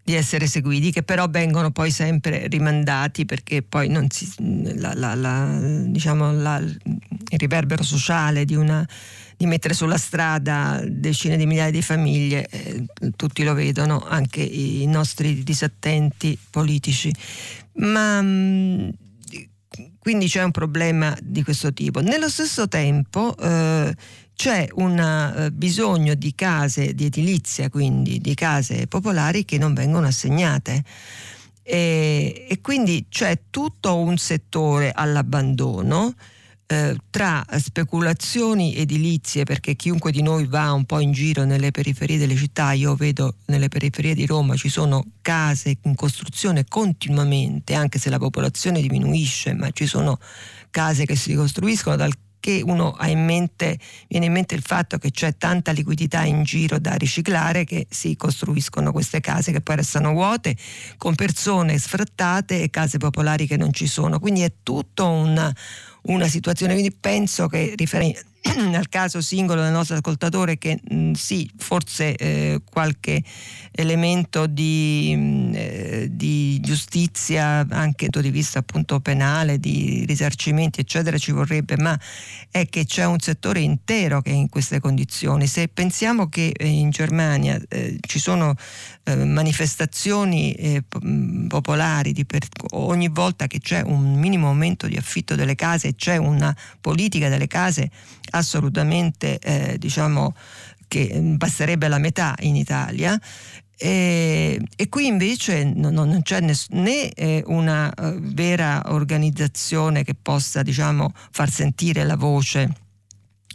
[0.09, 4.27] di essere seguiti, che però vengono poi sempre rimandati perché poi non si,
[4.79, 6.79] la, la, la, diciamo, il
[7.37, 8.83] riverbero sociale di, una,
[9.37, 12.85] di, mettere sulla strada decine di migliaia di famiglie, eh,
[13.15, 17.13] tutti lo vedono, anche i nostri disattenti politici.
[17.73, 18.89] Ma mm,
[19.99, 22.01] quindi c'è un problema di questo tipo.
[22.01, 23.93] Nello stesso tempo eh,
[24.39, 30.07] c'è un uh, bisogno di case di edilizia, quindi di case popolari che non vengono
[30.07, 30.81] assegnate.
[31.61, 36.15] E, e quindi c'è tutto un settore all'abbandono
[36.67, 42.17] eh, tra speculazioni edilizie, perché chiunque di noi va un po' in giro nelle periferie
[42.17, 47.99] delle città, io vedo nelle periferie di Roma ci sono case in costruzione continuamente, anche
[47.99, 50.17] se la popolazione diminuisce, ma ci sono
[50.69, 53.77] case che si ricostruiscono dal che uno ha in mente,
[54.07, 58.15] viene in mente il fatto che c'è tanta liquidità in giro da riciclare che si
[58.15, 60.55] costruiscono queste case che poi restano vuote
[60.97, 64.19] con persone sfrattate e case popolari che non ci sono.
[64.19, 65.53] Quindi è tutto una,
[66.03, 66.73] una situazione.
[66.73, 68.25] Quindi penso che rifer-
[68.69, 73.21] nel caso singolo del nostro ascoltatore che mh, mm, sì, forse eh, qualche
[73.71, 80.05] elemento di, mh, mm, eh, di, giustizia anche dal punto di vista appunto penale, di
[80.07, 81.99] risarcimenti eccetera ci vorrebbe, ma
[82.49, 85.47] è che c'è un settore intero che è in queste condizioni.
[85.47, 88.55] Se pensiamo che eh, in Germania eh, ci sono
[89.03, 95.35] eh, manifestazioni eh, mm, popolari per, ogni volta che c'è un minimo aumento di affitto
[95.35, 97.89] delle case, c'è una politica delle case
[98.31, 100.33] assolutamente eh, diciamo
[100.87, 103.19] che basterebbe la metà in Italia.
[103.81, 110.15] E, e, qui invece non, non c'è ness- né eh, una uh, vera organizzazione che
[110.21, 112.69] possa diciamo, far sentire la voce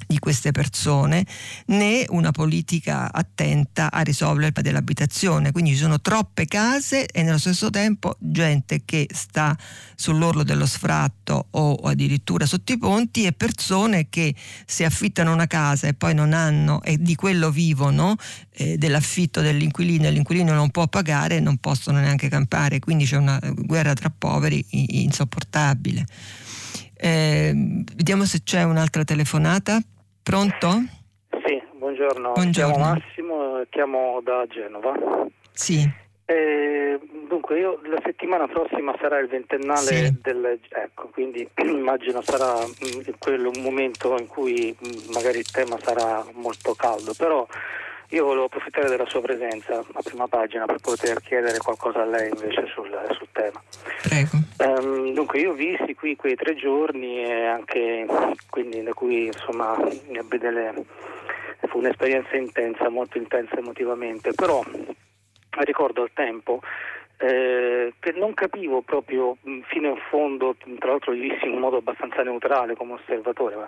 [0.07, 1.25] di queste persone
[1.67, 5.53] né una politica attenta a risolvere il problema dell'abitazione.
[5.53, 9.57] Quindi ci sono troppe case e nello stesso tempo gente che sta
[9.95, 14.35] sull'orlo dello sfratto o addirittura sotto i ponti e persone che
[14.67, 18.17] si affittano una casa e poi non hanno e di quello vivono
[18.53, 22.79] eh, dell'affitto dell'inquilino e l'inquilino non può pagare non possono neanche campare.
[22.79, 26.07] Quindi c'è una guerra tra poveri insopportabile.
[26.97, 27.53] Eh,
[27.95, 29.79] vediamo se c'è un'altra telefonata.
[30.23, 30.69] Pronto?
[31.45, 32.33] Sì, buongiorno.
[32.33, 32.73] buongiorno.
[32.75, 34.95] Chiamo Massimo, chiamo da Genova.
[35.53, 36.03] Sì.
[36.27, 40.15] Eh, dunque, io la settimana prossima sarà il ventennale sì.
[40.23, 40.59] del.
[40.71, 45.51] Ecco, quindi immagino sarà mh, mm, quello un momento in cui mh, mm, magari il
[45.51, 47.47] tema sarà molto caldo, però
[48.09, 52.31] io volevo approfittare della sua presenza a prima pagina per poter chiedere qualcosa a lei
[52.31, 53.63] invece sul, sul tema.
[54.03, 54.43] Prego.
[54.59, 58.07] Um, dunque io vissi qui quei tre giorni e anche
[58.51, 59.77] quindi da cui insomma
[60.29, 60.85] delle,
[61.67, 64.63] fu un'esperienza intensa, molto intensa emotivamente, però
[65.63, 66.61] ricordo al tempo
[67.25, 72.23] eh, che non capivo proprio fino in fondo, tra l'altro li dissi in modo abbastanza
[72.23, 73.67] neutrale come osservatore, ma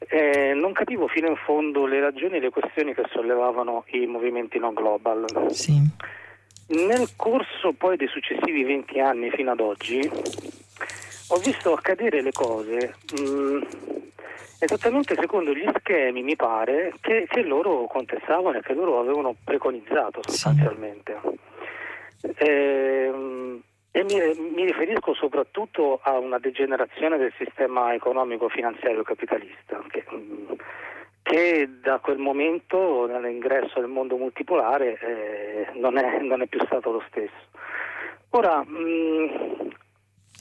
[0.00, 4.58] eh, non capivo fino in fondo le ragioni e le questioni che sollevavano i movimenti
[4.58, 5.24] no global.
[5.50, 5.80] Sì.
[6.68, 9.98] Nel corso poi dei successivi 20 anni fino ad oggi
[11.28, 13.58] ho visto accadere le cose mh,
[14.58, 20.20] esattamente secondo gli schemi, mi pare, che, che, loro contestavano e che loro avevano preconizzato
[20.22, 21.18] sostanzialmente.
[21.22, 21.49] Sì.
[22.22, 23.60] Eh,
[23.92, 30.04] e mi, mi, riferisco soprattutto a una degenerazione del sistema economico-finanziario capitalista, che,
[31.22, 36.92] che da quel momento, nell'ingresso del mondo multipolare, eh, non, è, non, è, più stato
[36.92, 37.48] lo stesso.
[38.30, 39.70] Ora, mh,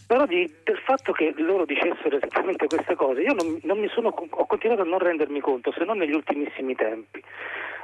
[0.10, 4.46] però di, del fatto che loro dicessero esattamente queste cose, io non, non sono, ho
[4.48, 7.24] continuato a non rendermi conto, se non negli ultimissimi tempi.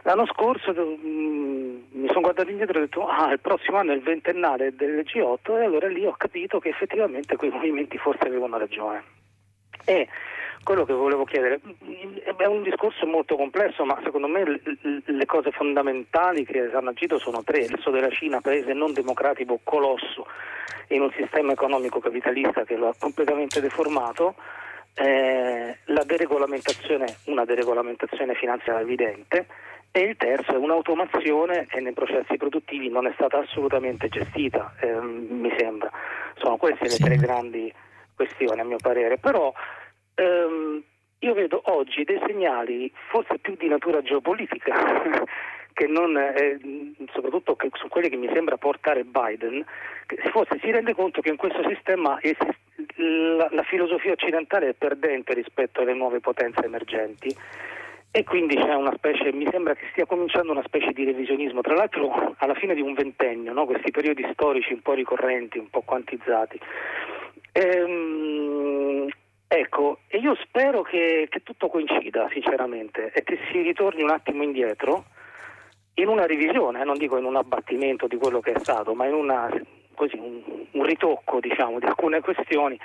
[0.01, 3.91] L'anno scorso mh, mm, mi sono guardato indietro e ho detto ah il prossimo anno
[3.91, 8.25] è il ventennale del G8 e allora lì ho capito che effettivamente quei movimenti forse
[8.25, 9.03] avevano ragione.
[9.85, 10.07] E
[10.65, 14.43] quello che volevo chiedere mm, è un discorso molto complesso, ma secondo me
[15.05, 17.59] le cose fondamentali che hanno agito sono tre.
[17.59, 20.25] Il suo della Cina, paese non democratico, colosso
[20.89, 24.33] in un sistema economico capitalista che lo ha completamente deformato,
[24.95, 29.45] eh, la deregolamentazione, una deregolamentazione finanziaria evidente
[29.91, 34.99] e il terzo è un'automazione che nei processi produttivi non è stata assolutamente gestita, eh,
[34.99, 35.91] mi sembra.
[36.37, 37.71] Sono queste le tre grandi
[38.15, 39.17] questioni a mio parere.
[39.17, 39.53] Però
[40.15, 40.83] ehm,
[41.19, 44.73] io vedo oggi dei segnali forse più di natura geopolitica
[45.73, 46.59] che non, eh,
[47.13, 49.63] soprattutto che, su quelli che mi sembra portare Biden,
[50.05, 52.57] che forse si rende conto che in questo sistema esiste,
[52.95, 57.35] la, la filosofia occidentale è perdente rispetto alle nuove potenze emergenti
[58.11, 61.75] e quindi c'è una specie, mi sembra che stia cominciando una specie di revisionismo, tra
[61.75, 63.65] l'altro alla fine di un ventennio, no?
[63.65, 66.57] questi periodi storici un po' ricorrenti, un po' quantizzati.
[67.51, 69.09] Ehm,
[69.47, 74.43] ecco, e io spero che, che, tutto coincida, sinceramente, e che si ritorni un attimo
[74.43, 75.05] indietro
[75.95, 79.13] in una revisione, non dico in un abbattimento di quello che è stato, ma in
[79.13, 79.49] una,
[79.93, 80.41] così, un,
[80.71, 82.77] un ritocco diciamo, di alcune questioni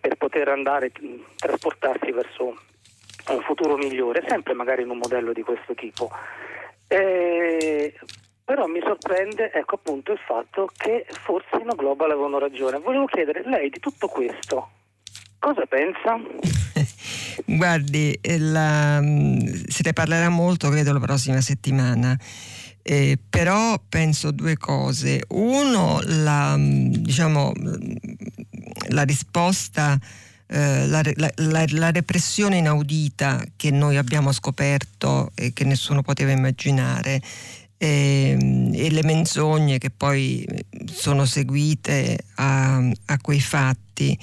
[0.00, 0.90] per poter andare,
[1.36, 2.56] trasportarsi verso
[3.28, 6.10] un futuro migliore, sempre magari in un modello di questo tipo.
[6.88, 7.94] Eh,
[8.44, 12.78] però mi sorprende ecco, appunto il fatto che forse i no global avevano ragione.
[12.78, 14.70] Volevo chiedere lei di tutto questo
[15.40, 16.20] cosa pensa?
[17.46, 22.18] Guardi, eh, la, mm, se ne parlerà molto credo la prossima settimana.
[22.82, 25.24] Eh, però penso due cose.
[25.28, 27.52] Uno, la, mm, diciamo,
[28.88, 29.98] la risposta
[30.52, 31.00] eh, la,
[31.36, 37.22] la, la, repressione inaudita che noi abbiamo scoperto e che nessuno poteva immaginare
[37.76, 40.44] e, ehm, e le menzogne che poi
[40.92, 44.18] sono seguite a, a quei fatti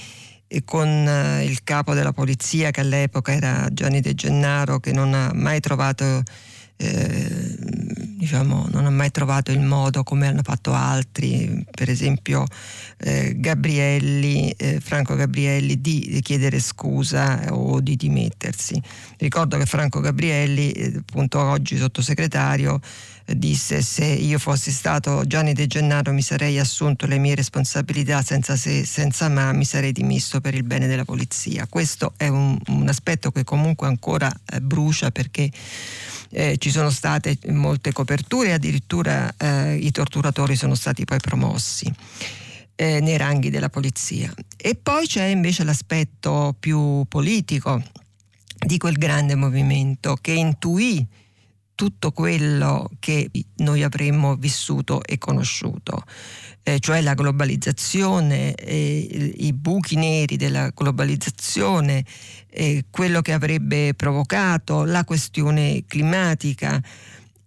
[0.47, 5.13] e con eh, il capo della polizia che all'epoca era Gianni De Gennaro che non
[5.13, 6.23] ha mai trovato
[6.79, 7.55] eh,
[8.17, 12.45] diciamo, non ha mai trovato il modo come hanno fatto altri, per esempio
[12.97, 18.81] eh, Gabrielli, eh, Franco Gabrielli, di, chiedere scusa o di dimettersi.
[19.17, 22.79] Ricordo che Franco Gabrielli, eh, appunto oggi sottosegretario,
[23.35, 28.55] disse se io fossi stato Gianni De Gennaro mi sarei assunto le mie responsabilità senza
[28.55, 31.67] se senza ma mi sarei dimesso per il bene della polizia.
[31.67, 35.51] Questo è un, un aspetto che comunque ancora eh, brucia perché
[36.29, 41.93] eh, ci sono state molte coperture addirittura eh, i torturatori sono stati poi promossi.
[42.79, 44.31] Eh, nei ranghi della polizia.
[44.55, 47.81] E poi c'è invece l'aspetto più politico
[48.55, 51.03] di quel grande movimento che intuì
[51.77, 56.01] tutto quello che noi avremmo vissuto e conosciuto,
[56.63, 62.03] eh, cioè la globalizzazione, eh, i buchi neri della globalizzazione,
[62.49, 66.81] eh, quello che avrebbe provocato la questione climatica.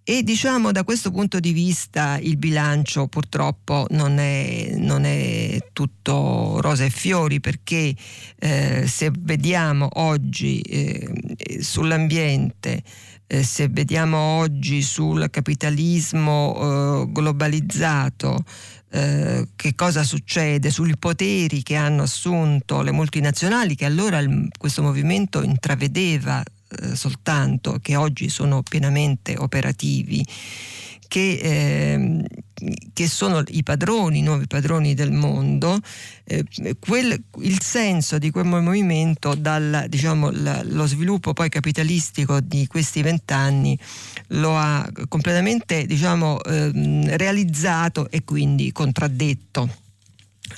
[0.05, 6.61] E diciamo da questo punto di vista il bilancio purtroppo non è, non è tutto
[6.61, 7.95] rose e fiori perché
[8.39, 12.83] eh, se vediamo oggi eh, sull'ambiente
[13.33, 18.45] eh, se vediamo oggi sul capitalismo eh, globalizzato,
[18.91, 20.71] eh, che cosa succede?
[20.71, 27.79] Sui poteri che hanno assunto le multinazionali, che allora il, questo movimento intravedeva eh, soltanto,
[27.81, 30.27] che oggi sono pienamente operativi
[31.11, 32.25] che, eh,
[32.93, 35.81] che, sono i padroni, i nuovi padroni del mondo,
[36.23, 36.45] eh,
[36.79, 43.03] quel, il senso di quel movimento dal diciamo, la, lo sviluppo poi capitalistico di questi
[43.03, 43.77] vent'anni
[44.29, 46.71] lo ha completamente diciamo, eh,
[47.17, 49.69] realizzato e quindi contraddetto.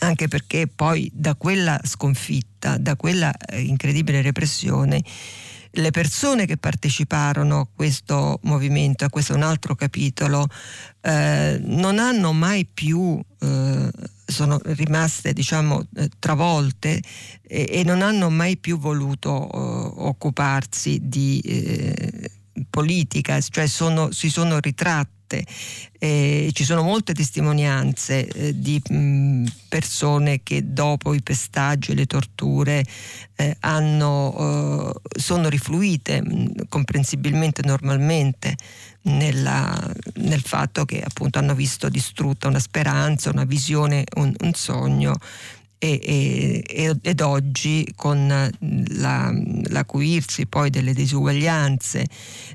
[0.01, 5.03] Anche perché poi da quella sconfitta, da quella eh, incredibile repressione,
[5.73, 10.47] le persone che parteciparono a questo movimento, a questo è un altro capitolo,
[11.01, 13.91] eh, non hanno mai più, eh,
[14.25, 17.01] sono rimaste diciamo eh, travolte
[17.43, 22.31] e, e, non hanno mai più voluto eh, occuparsi di eh,
[22.69, 25.45] politica, cioè sono, si sono ritratte fatte.
[25.99, 32.07] Eh, ci sono molte testimonianze eh, di mh, persone che dopo i pestaggi e le
[32.07, 32.85] torture
[33.37, 38.57] eh, hanno, eh, sono rifluite mh, comprensibilmente normalmente
[39.03, 45.15] nella, nel fatto che appunto hanno visto distrutta una speranza, una visione, un, un sogno
[45.85, 52.07] e, e, ed oggi con la, l'acuirsi poi delle disuguaglianze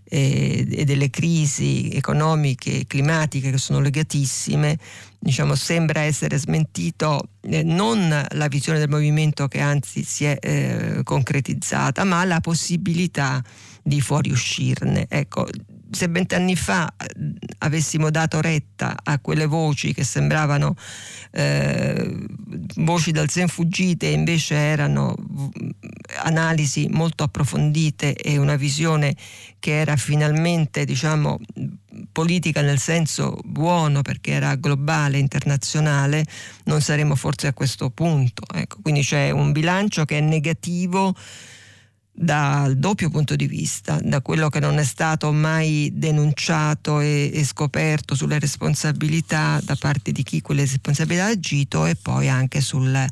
[0.06, 4.80] e, e, delle crisi economiche e climatiche che sono legatissime,
[5.20, 11.02] diciamo, sembra essere smentito eh, non la visione del movimento che anzi si è eh,
[11.04, 13.44] concretizzata, ma la possibilità
[13.84, 15.06] di fuoriuscirne.
[15.10, 15.46] Ecco,
[15.90, 20.76] se vent'anni fa eh, avessimo dato retta a quelle voci che sembravano
[21.32, 22.26] eh,
[22.78, 25.16] voci dal sen fuggite invece erano
[26.24, 29.16] analisi molto approfondite e una visione
[29.60, 31.40] che era finalmente diciamo
[32.12, 36.26] politica nel senso buono perché era globale, internazionale,
[36.66, 38.44] non saremmo forse a questo punto.
[38.54, 41.16] Ecco, quindi c'è un bilancio che è negativo
[42.20, 47.46] dal doppio punto di vista, da quello che non è stato mai denunciato e, e,
[47.46, 53.06] scoperto sulle responsabilità da parte di chi quelle responsabilità ha agito e poi anche sul,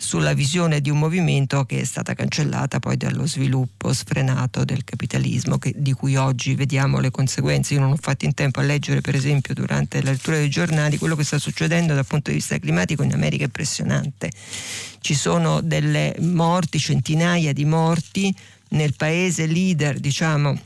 [0.00, 5.58] sulla visione di un movimento che è stata cancellata poi dallo sviluppo sfrenato del capitalismo
[5.58, 7.74] che, di cui oggi vediamo le conseguenze.
[7.74, 10.96] Io non ho fatto in tempo a leggere per esempio durante la lettura dei giornali
[10.96, 14.30] quello che sta succedendo dal punto di vista climatico in America è impressionante.
[15.00, 18.34] Ci sono delle morti, centinaia di morti
[18.70, 20.58] nel paese leader diciamo,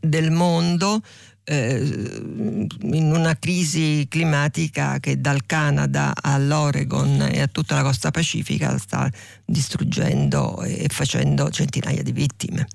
[0.00, 1.02] del mondo
[1.50, 9.08] in una crisi climatica che dal Canada all'Oregon e a tutta la costa pacifica sta
[9.44, 12.66] distruggendo e facendo centinaia di vittime.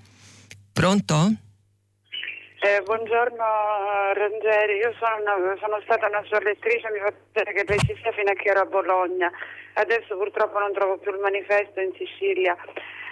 [0.74, 1.32] Pronto?
[2.60, 3.46] Eh, buongiorno
[4.16, 7.96] Rangeri, io sono, una, sono, stata una sua lettrice, mi fa piacere che lei ci
[8.02, 9.32] sia fino a che ero a Bologna.
[9.76, 12.58] Adesso purtroppo non trovo più il manifesto in Sicilia.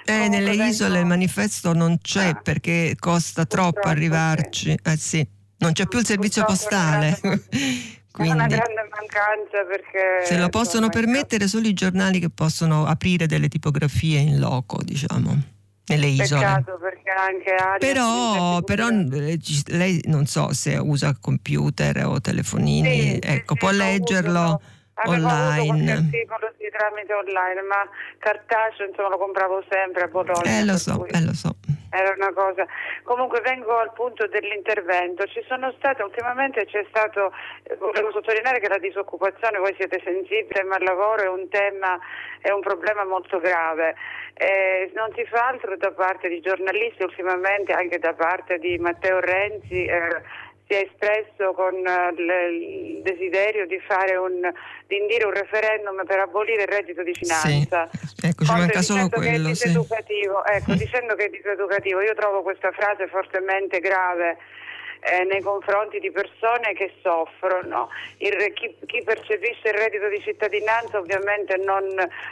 [0.05, 4.75] Eh, nelle isole il manifesto non c'è ah, perché costa troppo arrivarci.
[4.83, 7.17] Eh sì non c'è più il servizio postale.
[8.11, 10.25] Quindi, è una grande mancanza perché...
[10.25, 15.51] Se lo possono permettere solo i giornali che possono aprire delle tipografie in loco, diciamo
[15.85, 16.41] nelle isole.
[16.41, 23.13] Peccato perché anche altri però, però eh, lei non so se usa computer o telefonini,
[23.13, 24.61] sì, ecco, sì, può leggerlo.
[25.05, 25.91] Online.
[25.91, 27.81] articolo sì, tramite online, ma
[28.19, 30.59] cartaceo insomma lo compravo sempre a Bologna.
[30.59, 31.55] Eh lo so, eh lo so.
[31.93, 32.65] Era una cosa.
[33.03, 35.25] Comunque vengo al punto dell'intervento.
[35.27, 37.31] Ci sono state, ultimamente c'è stato,
[37.63, 41.99] eh, volevo sottolineare che la disoccupazione, voi siete sensibili, ma il lavoro è un tema,
[42.41, 43.95] è un problema molto grave.
[44.33, 49.19] Eh, non si fa altro da parte di giornalisti, ultimamente anche da parte di Matteo
[49.19, 49.85] Renzi.
[49.85, 50.21] Eh,
[50.67, 52.13] si è espresso con eh,
[52.49, 53.79] il desiderio di,
[54.17, 54.51] un,
[54.87, 57.89] di indire un referendum per abolire il reddito di finanza.
[57.91, 58.27] Sì.
[58.27, 59.49] Ecco, ci manca solo quello.
[59.49, 59.67] Che sì.
[59.69, 64.37] ecco, dicendo che è diseducativo, io trovo questa frase fortemente grave
[65.03, 67.89] eh, nei confronti di persone che soffrono.
[68.17, 71.85] Il, chi, chi, percepisce il reddito di cittadinanza ovviamente non,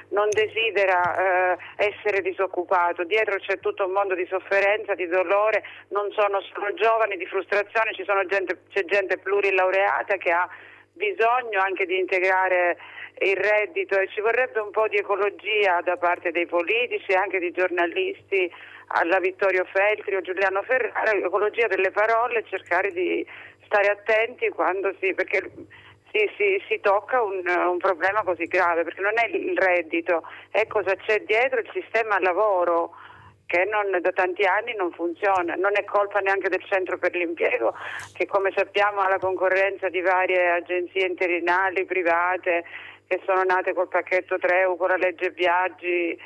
[0.10, 6.12] non desidera eh, essere disoccupato, dietro c'è tutto un mondo di sofferenza, di dolore, non
[6.12, 7.92] sono solo giovani, di frustrazione,
[8.28, 10.48] gente, c'è gente plurilaureata che ha
[11.02, 12.78] bisogno anche di integrare
[13.22, 17.40] il reddito e ci vorrebbe un po' di ecologia da parte dei politici e anche
[17.40, 18.52] di giornalisti
[18.94, 23.26] alla Vittorio Feltri o Giuliano Ferrara, l'ecologia delle parole, cercare di
[23.66, 25.50] stare attenti quando si, perché
[26.12, 30.68] si, si, si tocca un, un, problema così grave, perché non è il reddito, è
[30.68, 32.92] cosa c'è dietro il sistema lavoro
[33.52, 37.76] che non, da tanti anni non funziona, non è colpa neanche del centro per l'impiego
[38.14, 42.64] che come sappiamo ha la concorrenza di varie agenzie interinali private
[43.08, 46.18] che sono nate col pacchetto Treu, con la legge Biaggi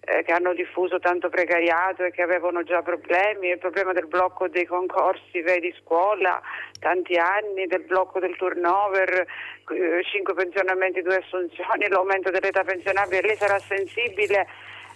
[0.00, 4.48] eh, che hanno diffuso tanto precariato e che avevano già problemi, il problema del blocco
[4.48, 6.42] dei concorsi vedi scuola,
[6.80, 9.24] tanti anni, del blocco del turnover,
[9.70, 14.48] eh, 5 pensionamenti, 2 assunzioni, l'aumento dell'età pensionabile, lei sarà sensibile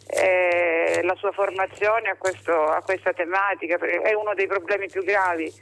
[0.07, 5.53] eh, la sua formazione a, questo, a, questa tematica, è uno dei problemi più gravi.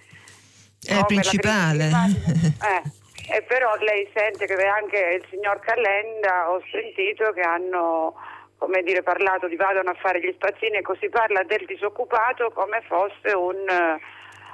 [0.86, 1.90] È il principale.
[2.64, 3.03] Eh.
[3.26, 8.14] E però lei sente che anche il signor Calenda ho sentito che hanno
[8.59, 12.82] come dire, parlato di vadano a fare gli spazzini e così parla del disoccupato come
[12.86, 13.57] fosse un,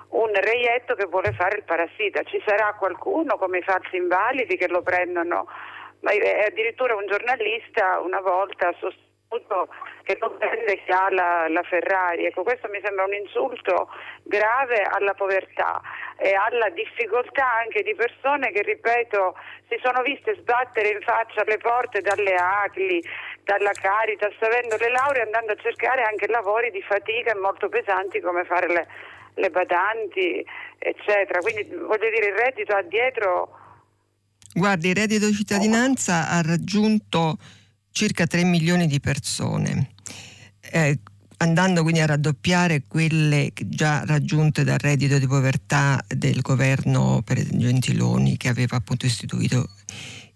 [0.09, 2.23] un reietto che vuole fare il parassita.
[2.23, 5.47] Ci sarà qualcuno come i falsi invalidi che lo prendono,
[6.01, 6.11] ma
[6.47, 9.10] addirittura un giornalista una volta ha sostenuto
[10.03, 12.27] che non prende chi ha la, la, Ferrari.
[12.27, 13.89] Ecco, questo mi sembra un insulto
[14.25, 15.81] grave alla povertà
[16.19, 19.37] e alla difficoltà anche di persone che, ripeto,
[19.69, 23.05] si sono viste sbattere in faccia alle porte dalle ACLI,
[23.45, 28.43] dalla Caritas, avendo le lauree andando a cercare anche lavori di fatica molto pesanti come
[28.45, 28.87] fare le,
[29.35, 30.45] le badanti,
[30.77, 31.39] eccetera.
[31.39, 33.59] Quindi voglio dire, il reddito ha dietro...
[34.53, 37.39] Guardi, il reddito di cittadinanza ha raggiunto
[37.93, 39.91] circa 3 milioni di persone.
[40.61, 40.99] Eh,
[41.39, 48.37] andando quindi a raddoppiare quelle già raggiunte dal reddito di povertà del governo per Gentiloni
[48.37, 49.71] che aveva appunto istituito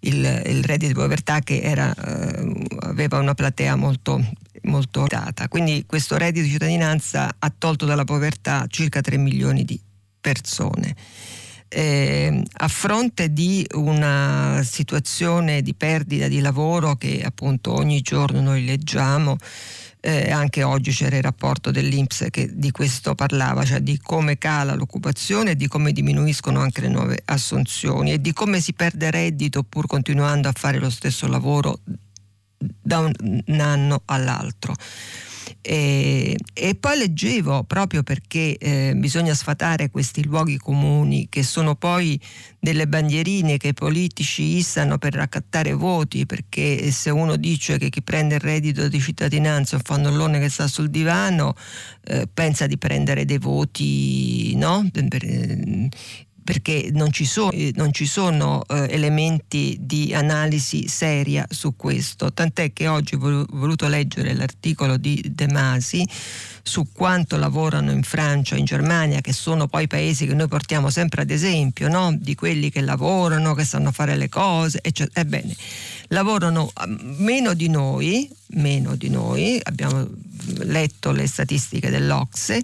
[0.01, 4.23] il, il reddito di povertà che era, eh, aveva una platea molto
[4.63, 5.49] molto data.
[5.49, 9.79] Quindi questo reddito di cittadinanza ha tolto dalla povertà circa 3 milioni di
[10.21, 10.95] persone
[11.75, 18.65] eh, a fronte di una situazione di perdita di lavoro che appunto ogni giorno noi
[18.65, 19.37] leggiamo,
[19.99, 24.75] eh, anche oggi c'era il rapporto dell'Inps che di questo parlava, cioè di come cala
[24.75, 29.87] l'occupazione di come diminuiscono anche le nuove assunzioni e di come si perde reddito pur
[29.87, 31.81] continuando a fare lo stesso lavoro
[32.57, 34.77] da un anno all'altro.
[35.61, 42.21] E, e, poi leggevo proprio perché eh, bisogna sfatare questi luoghi comuni che sono poi
[42.59, 48.03] delle bandierine che i politici issano per raccattare voti perché se uno dice che chi
[48.03, 51.55] prende il reddito di cittadinanza è un fannullone che sta sul divano
[52.05, 54.89] eh, pensa di prendere dei voti no?
[56.45, 62.33] Perché non ci sono, eh, non ci sono eh, elementi di analisi seria su questo,
[62.33, 66.07] tant'è che oggi ho voluto leggere l'articolo di De Masi
[66.63, 71.23] su quanto lavorano in Francia, in Germania, che sono poi paesi che noi portiamo sempre
[71.23, 72.15] ad esempio, no?
[72.15, 75.21] di quelli che lavorano, che sanno fare le cose, eccetera.
[75.21, 75.55] Ebbene,
[76.09, 80.09] lavorano mm, meno di noi, meno di noi, abbiamo
[80.61, 82.63] letto le statistiche dell'Ocse,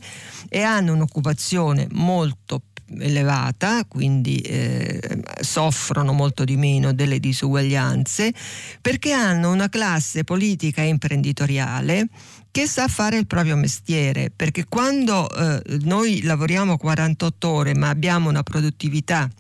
[0.49, 5.01] e hanno un'occupazione molto più elevata, quindi eh,
[5.41, 8.33] soffrono molto di meno delle disuguaglianze,
[8.81, 12.09] perché hanno una classe politica e imprenditoriale
[12.51, 18.29] che sa fare il proprio mestiere, perché quando eh, noi lavoriamo 48 ore ma abbiamo
[18.29, 19.31] una produttività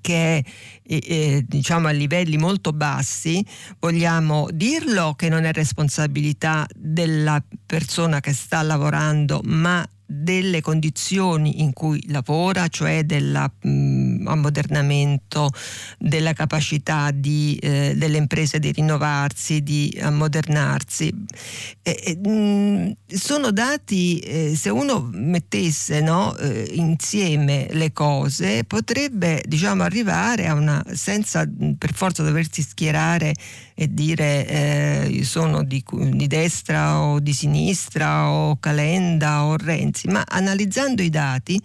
[0.00, 0.44] che è
[0.82, 3.44] eh, diciamo a livelli molto bassi,
[3.78, 11.72] vogliamo dirlo che non è responsabilità della persona che sta lavorando, ma delle condizioni in
[11.72, 15.52] cui lavora, cioè dell'ammodernamento,
[15.98, 21.14] della capacità di, eh, delle imprese di rinnovarsi, di ammodernarsi.
[21.82, 22.18] Eh, eh,
[23.06, 30.54] sono dati, eh, se uno mettesse no, eh, insieme le cose, potrebbe diciamo, arrivare a
[30.54, 33.32] una, senza per forza doversi schierare
[33.74, 40.24] e dire eh, sono di, di, destra o di sinistra o Calenda o Renzi, ma
[40.26, 41.60] analizzando i dati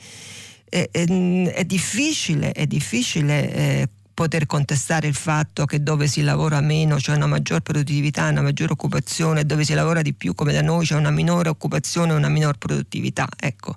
[0.69, 6.61] eh, eh, è difficile, è difficile eh, poter contestare il fatto che dove si lavora
[6.61, 10.61] meno c'è una maggior produttività, una maggiore occupazione, dove si lavora di più come da
[10.61, 13.27] noi c'è una minore occupazione e una minor produttività.
[13.37, 13.75] Ecco,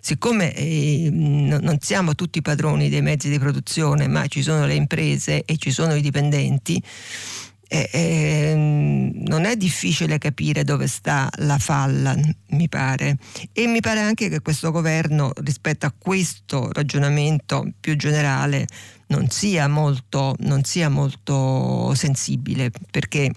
[0.00, 5.44] siccome eh, non siamo tutti padroni dei mezzi di produzione, ma ci sono le imprese
[5.44, 6.80] e ci sono i dipendenti,
[7.72, 12.16] eh, eh, non è difficile capire dove sta la falla,
[12.48, 13.16] mi pare.
[13.52, 18.66] E mi pare anche che questo governo, rispetto a questo ragionamento più generale,
[19.06, 23.30] non sia molto, non sia molto sensibile, perché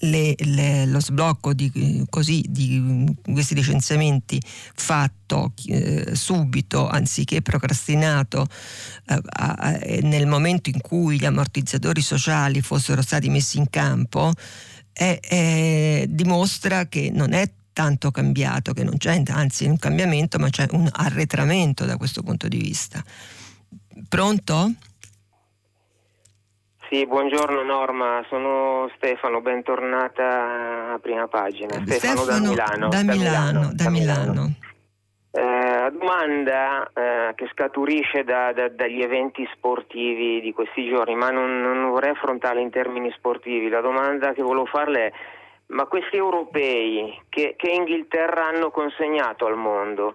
[0.00, 4.40] le, le, lo sblocco di, così, di questi licenziamenti
[4.74, 8.46] fatto eh, subito anziché procrastinato
[9.06, 14.32] eh, a, nel momento in cui gli ammortizzatori sociali fossero stati messi in campo
[14.92, 20.66] è, dimostra che non è tanto cambiato, che non c'è anzi un cambiamento ma c'è
[20.72, 23.04] un arretramento da questo punto di vista.
[24.08, 24.72] Pronto?
[26.90, 31.74] Sì, buongiorno Norma, sono Stefano, bentornata a prima pagina.
[31.84, 32.88] Stefano, Stefano da Milano.
[32.88, 33.70] Da Milano.
[33.74, 34.54] Da Milano.
[35.30, 41.60] Eh, domanda eh, che scaturisce da, da, dagli eventi sportivi di questi giorni, ma non,
[41.60, 43.68] non, vorrei affrontarla in termini sportivi.
[43.68, 45.12] La domanda che volevo farle è:
[45.66, 50.14] ma questi europei che, che Inghilterra hanno consegnato al mondo,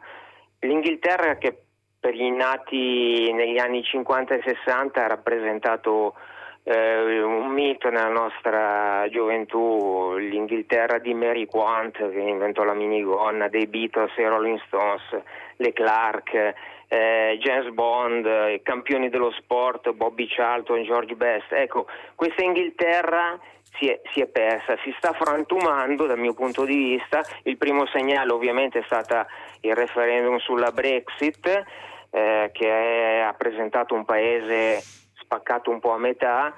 [0.62, 1.56] l'Inghilterra che
[2.00, 6.16] per gli nati negli anni 50 e 60 ha rappresentato
[6.64, 13.68] eh, un mito nella nostra gioventù, l'Inghilterra di Mary Quant che inventò la minigonna, dei
[13.68, 15.22] Beatles e Rolling Stones,
[15.58, 16.54] le Clark,
[16.88, 21.52] eh, James Bond, i campioni dello sport, Bobby Charlton, George Best.
[21.52, 23.38] Ecco, questa Inghilterra
[23.78, 27.22] si è, si è, persa, si sta frantumando dal mio punto di vista.
[27.44, 29.26] Il primo segnale ovviamente è stato
[29.62, 31.64] il referendum sulla Brexit
[32.12, 36.54] eh, che è, ha presentato un paese spaccato un po' a metà,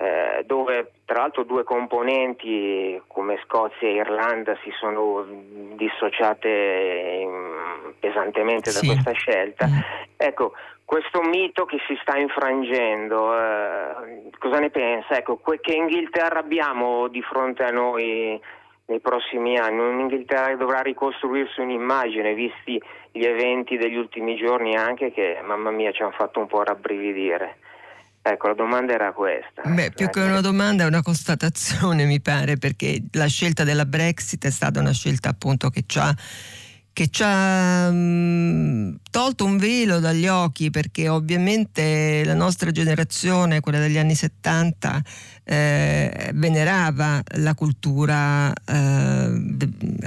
[0.00, 5.26] eh, dove tra l'altro due componenti come Scozia e Irlanda si sono
[5.74, 8.86] dissociate mm, pesantemente da sì.
[8.86, 9.66] questa scelta.
[9.66, 9.78] Mm.
[10.16, 10.52] Ecco,
[10.84, 15.16] questo mito che si sta infrangendo, eh, cosa ne pensa?
[15.18, 18.40] Ecco, che Inghilterra abbiamo di fronte a noi
[18.86, 19.80] nei prossimi anni?
[19.80, 22.80] Un'Inghilterra che dovrà ricostruirsi un'immagine, visti
[23.10, 27.56] gli eventi degli ultimi giorni anche che, mamma mia, ci hanno fatto un po' rabbrividire.
[28.30, 29.62] Ecco, la domanda era questa.
[29.64, 34.44] Beh, più che una domanda è una constatazione, mi pare, perché la scelta della Brexit
[34.44, 36.14] è stata una scelta appunto che ci ha
[36.98, 43.78] che ci ha mm, tolto un velo dagli occhi perché ovviamente la nostra generazione, quella
[43.78, 45.00] degli anni 70,
[45.44, 49.30] eh, venerava la cultura eh,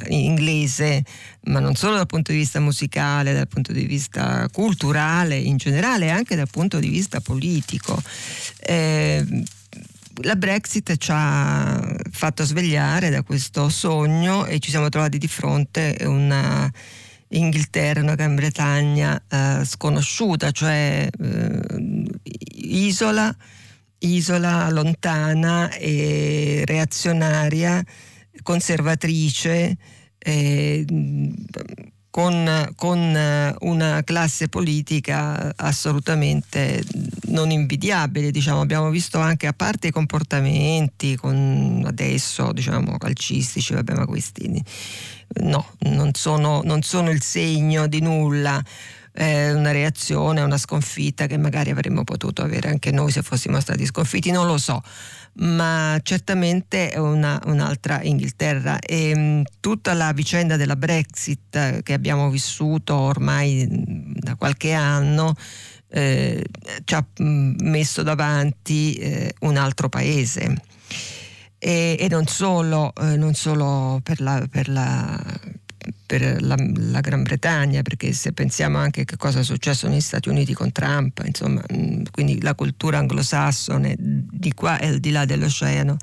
[0.09, 1.05] inglese,
[1.43, 6.11] ma non solo dal punto di vista musicale, dal punto di vista culturale in generale,
[6.11, 7.97] anche dal punto di vista politico.
[8.59, 9.26] Eh,
[10.23, 15.95] la Brexit ci ha fatto svegliare da questo sogno e ci siamo trovati di fronte
[15.99, 16.72] a una
[17.30, 22.06] Inghilterra, una Gran Bretagna eh, sconosciuta, cioè eh,
[22.56, 23.34] isola,
[23.99, 27.84] isola lontana e reazionaria,
[28.43, 29.77] conservatrice.
[30.18, 30.85] Eh,
[32.11, 36.83] con, con, eh, una classe politica assolutamente
[37.27, 38.59] non invidiabile, diciamo.
[38.59, 41.17] abbiamo visto anche a parte i comportamenti
[41.85, 44.61] adesso diciamo calcistici, vabbè, ma questi
[45.41, 48.61] no, non sono, non sono il segno di nulla.
[49.13, 54.31] Una reazione, una sconfitta che magari avremmo potuto avere anche noi se fossimo stati sconfitti,
[54.31, 54.81] non lo so
[55.33, 58.79] ma certamente è una, un'altra Inghilterra.
[58.79, 65.35] E mh, tutta la vicenda della Brexit eh, che abbiamo vissuto ormai da qualche anno
[65.91, 66.43] eh,
[66.83, 70.55] ci ha mh, messo davanti eh, un altro paese.
[71.63, 75.23] E, e non solo, eh, non solo per, la, per, la,
[76.05, 80.29] per la, la, Gran Bretagna, perché se pensiamo anche che cosa è successo negli Stati
[80.29, 85.25] Uniti con Trump, insomma, mm, quindi la cultura anglosassone di qua e al di là
[85.25, 85.97] dell'oceano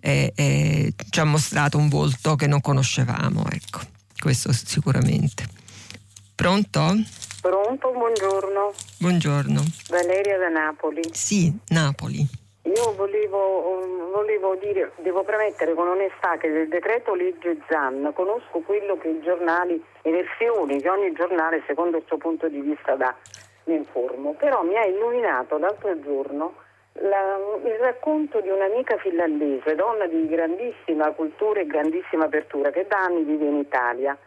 [0.00, 3.80] è, è, ci ha mostrato un volto che non conoscevamo, ecco,
[4.18, 5.48] questo sicuramente.
[6.34, 6.96] Pronto?
[7.40, 8.72] Pronto, buongiorno.
[8.98, 9.64] Buongiorno.
[9.88, 11.02] Valeria da Napoli.
[11.12, 12.26] Sì, Napoli.
[12.66, 18.98] Io volevo, volevo, dire, devo premettere con onestà che del decreto legge ZAN conosco quello
[18.98, 23.14] che i giornali, le versioni che ogni giornale secondo il suo punto di vista dà,
[23.66, 26.54] mi informo, però mi ha illuminato l'altro giorno
[26.94, 32.98] la, il racconto di un'amica finlandese, donna di grandissima cultura e grandissima apertura, che da
[32.98, 34.18] anni vive in Italia.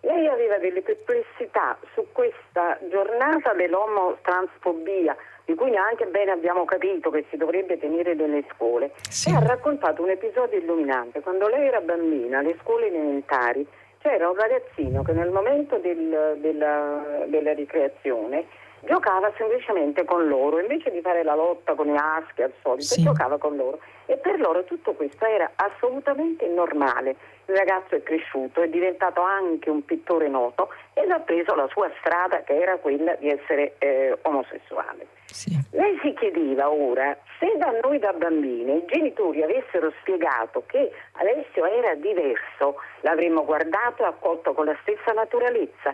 [0.00, 5.14] Lei aveva delle perplessità su questa giornata dell'omotransfobia
[5.44, 9.30] di cui neanche bene abbiamo capito che si dovrebbe tenere nelle scuole, sì.
[9.30, 11.20] e ha raccontato un episodio illuminante.
[11.20, 13.66] Quando lei era bambina, alle scuole elementari,
[13.98, 18.46] c'era un ragazzino che nel momento del, della, della ricreazione
[18.84, 23.02] giocava semplicemente con loro, invece di fare la lotta con i maschi al solito, sì.
[23.02, 23.78] giocava con loro.
[24.06, 27.16] E per loro tutto questo era assolutamente normale.
[27.46, 31.90] Il ragazzo è cresciuto, è diventato anche un pittore noto e ha preso la sua
[31.98, 35.06] strada che era quella di essere eh, omosessuale.
[35.26, 35.58] Sì.
[35.72, 41.66] Lei si chiedeva ora se da noi da bambini i genitori avessero spiegato che Alessio
[41.66, 45.92] era diverso, l'avremmo guardato e accolto con la stessa naturalezza.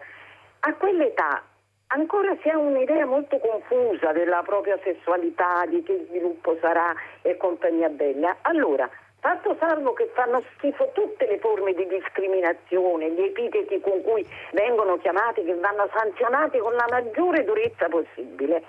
[0.61, 1.43] A quell'età
[1.89, 7.89] ancora si ha un'idea molto confusa della propria sessualità, di che sviluppo sarà e compagnia
[7.89, 8.37] bella.
[8.43, 14.27] Allora, fatto salvo che fanno schifo tutte le forme di discriminazione, gli epiteti con cui
[14.53, 18.63] vengono chiamati, che vanno sanzionati con la maggiore durezza possibile,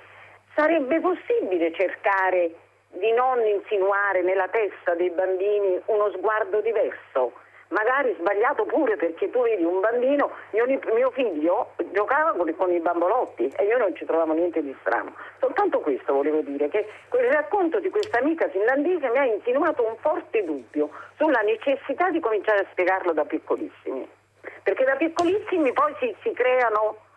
[0.56, 2.52] sarebbe possibile cercare
[2.92, 7.34] di non insinuare nella testa dei bambini uno sguardo diverso?
[7.70, 12.80] Magari sbagliato pure perché tu vedi un bambino, mio, mio figlio giocava con, con, i
[12.80, 15.14] bambolotti e io non ci trovavo niente di strano.
[15.40, 19.96] Soltanto questo volevo dire, che quel racconto di questa amica finlandese mi ha insinuato un
[19.98, 24.08] forte dubbio sulla necessità di cominciare a spiegarlo da piccolissimi.
[24.64, 27.08] Perché da piccolissimi poi si, si creano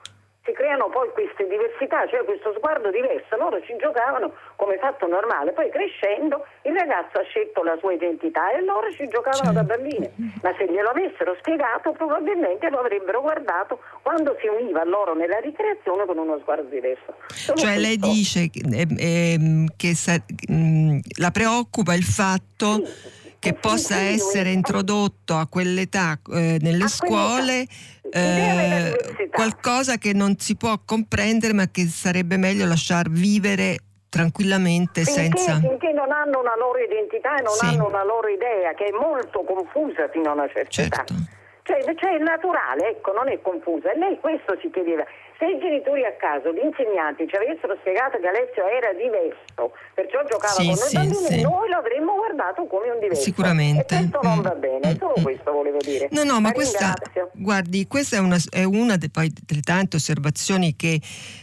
[0.45, 3.37] si creano poi queste diversità, cioè questo sguardo diverso.
[3.37, 8.51] Loro ci giocavano come fatto normale, poi crescendo il ragazzo ha scelto la sua identità
[8.51, 10.11] e loro ci giocavano da bambine.
[10.43, 15.39] Ma se glielo avessero spiegato probabilmente lo avrebbero guardato quando si univa a loro nella
[15.39, 17.15] ricreazione con uno sguardo diverso.
[17.29, 22.85] Sono cioè lei dice eh, eh, che sa, mh, la preoccupa il fatto...
[22.85, 27.67] Sì che possa essere introdotto a quell'età eh, nelle a scuole
[28.13, 33.79] eh, qualcosa che non si può comprendere ma che sarebbe meglio lasciar vivere
[34.09, 35.59] tranquillamente finché, senza...
[35.59, 37.65] Finché non hanno una loro identità e non sì.
[37.65, 41.13] hanno una loro idea che è molto confusa fino a una certa certo.
[41.15, 41.15] età.
[41.63, 43.93] Cioè, cioè, è naturale, ecco, non è confusa.
[43.93, 45.05] E lei questo si chiedeva
[45.39, 50.23] se i genitori a caso, gli insegnanti ci avessero spiegato che Alessio era diverso, perciò
[50.25, 51.41] giocava sì, con noi sì, bambini, sì.
[51.43, 53.23] noi lo avremmo guardato come un diverso.
[53.23, 53.95] Sicuramente.
[53.95, 54.97] E questo non va bene, mm.
[54.99, 55.23] solo mm.
[55.23, 56.09] questo volevo dire.
[56.11, 56.95] No, no, ma, ma questa,
[57.33, 61.01] guardi, questa è una, è una de, poi, delle tante osservazioni che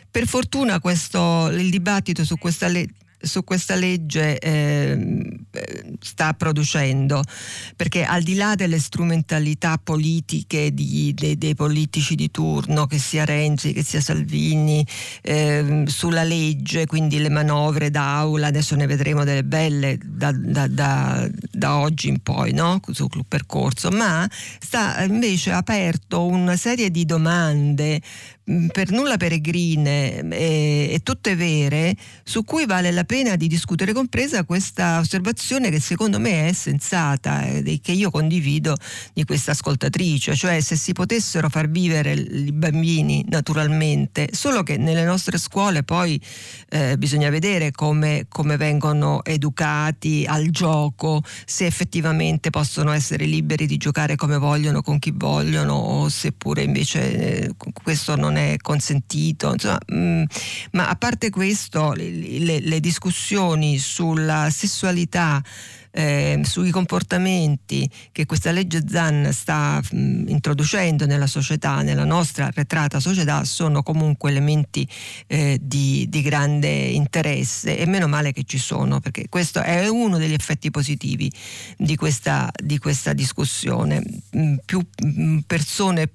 [0.10, 5.38] per fortuna questo, il dibattito su questa legge su questa legge eh,
[6.00, 7.22] sta producendo,
[7.76, 13.26] perché al di là delle strumentalità politiche di, dei, dei, politici di turno, che sia
[13.26, 14.86] Renzi, che sia Salvini,
[15.22, 21.30] eh, sulla legge, quindi le manovre d'aula, adesso ne vedremo delle belle da, da, da,
[21.52, 22.80] da oggi in poi, no?
[22.92, 24.28] sul percorso, ma
[24.60, 28.02] sta invece aperto una serie di domande
[28.72, 34.44] per nulla peregrine e, e, tutte vere su cui vale la pena di discutere, compresa
[34.44, 38.76] questa osservazione che secondo me è sensata e che io condivido
[39.14, 45.04] di questa ascoltatrice, cioè se si potessero far vivere i bambini naturalmente, solo che nelle
[45.04, 46.20] nostre scuole poi
[46.70, 53.78] eh, bisogna vedere come, come vengono educati al gioco, se effettivamente possono essere liberi di
[53.78, 59.52] giocare come vogliono, con chi vogliono, o seppure invece eh, questo non è è consentito,
[59.52, 60.24] insomma, mh, mm,
[60.72, 65.42] ma a parte questo le, le discussioni sulla sessualità
[65.92, 72.46] eh, sui comportamenti che questa legge ZAN sta mh, mm, introducendo nella società, nella nostra
[72.46, 74.88] arretrata società, sono comunque elementi
[75.28, 80.18] eh, di, di, grande interesse e meno male che ci sono, perché questo è uno
[80.18, 81.32] degli effetti positivi
[81.78, 84.04] di questa, di questa discussione.
[84.32, 86.12] Mh, mm, più mh, persone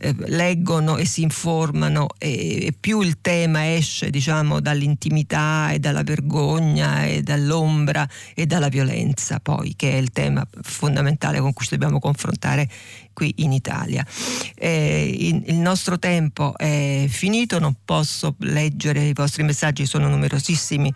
[0.00, 6.02] eh, leggono e si informano e, e, più il tema esce diciamo, dall'intimità e dalla
[6.02, 11.72] vergogna e dall'ombra e dalla violenza poi, che è il tema fondamentale con cui ci
[11.72, 12.68] dobbiamo confrontare
[13.12, 14.06] qui in Italia.
[14.54, 20.94] eh, in, il nostro tempo è finito, non posso leggere i vostri messaggi, sono numerosissimi.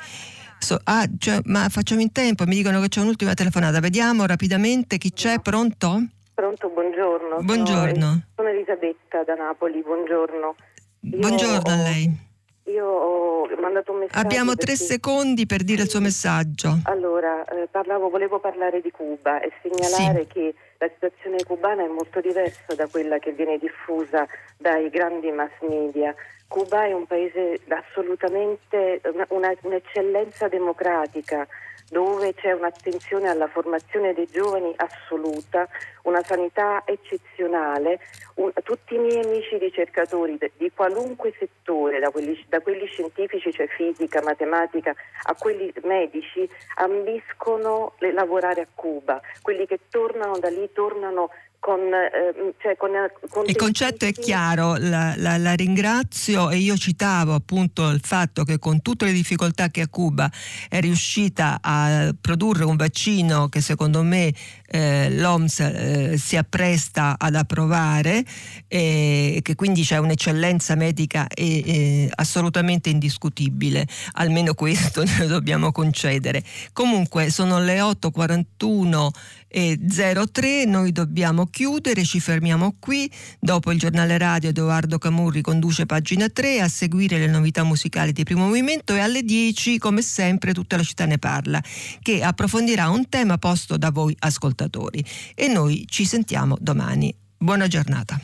[0.60, 4.96] So, ah, cioè, ma facciamo in tempo, mi dicono che c'è un'ultima telefonata, vediamo rapidamente
[4.96, 6.06] chi c'è, pronto?
[6.42, 7.36] Pronto, buongiorno.
[7.40, 8.22] Buongiorno.
[8.34, 10.56] Sono, Elisabetta da Napoli, buongiorno.
[11.02, 12.10] Io buongiorno a lei.
[12.64, 14.18] Io ho mandato un messaggio.
[14.18, 16.80] Abbiamo tre secondi per dire il suo messaggio.
[16.86, 20.26] Allora, eh, parlavo, volevo parlare di Cuba e segnalare sì.
[20.32, 25.52] che la situazione cubana è molto diversa da quella che viene diffusa dai grandi mass
[25.60, 26.12] media.
[26.48, 29.00] Cuba è un paese assolutamente
[29.30, 31.46] una, un'eccellenza democratica
[31.92, 35.68] dove c'è un'attenzione alla formazione dei giovani assoluta,
[36.04, 38.00] una sanità eccezionale.
[38.36, 43.52] Un, tutti i miei amici ricercatori de, di qualunque settore, da quelli, da quelli, scientifici,
[43.52, 44.94] cioè fisica, matematica,
[45.24, 49.20] a quelli medici, ambiscono lavorare a Cuba.
[49.42, 51.28] Quelli che tornano da lì tornano
[51.62, 52.90] con, eh, cioè con,
[53.28, 58.42] con il concetto è chiaro, la, la, la, ringrazio e io citavo appunto il fatto
[58.42, 60.28] che con tutte le difficoltà che a Cuba
[60.68, 64.32] è riuscita a produrre un vaccino che secondo me
[64.66, 68.24] eh, l'OMS eh, si appresta ad approvare
[68.66, 76.42] e che quindi c'è un'eccellenza medica e, e assolutamente indiscutibile, almeno questo ne dobbiamo concedere.
[76.72, 84.16] Comunque sono le 8.41 e 03, noi dobbiamo chiudere, ci fermiamo qui, dopo il giornale
[84.16, 89.00] radio Edoardo Camurri conduce pagina 3 a seguire le novità musicali di primo movimento e
[89.00, 91.62] alle 10 come sempre tutta la città ne parla,
[92.00, 95.04] che approfondirà un tema posto da voi ascoltatori
[95.34, 97.14] e noi ci sentiamo domani.
[97.36, 98.20] Buona giornata.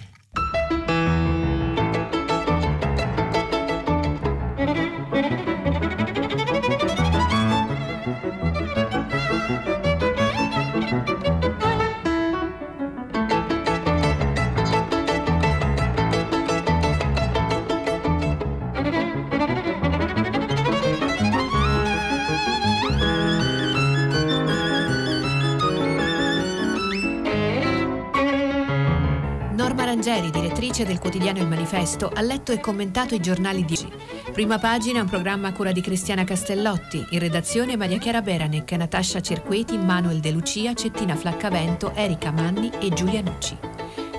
[29.99, 33.93] Rangeri, direttrice del quotidiano Il Manifesto, ha letto e commentato i giornali di oggi.
[34.31, 39.21] Prima pagina un programma a cura di Cristiana Castellotti, in redazione Maria Chiara Beranec, Natascia
[39.21, 43.59] Cerqueti, Manuel De Lucia, Cettina Flaccavento, Erika Manni e Giulia Nucci.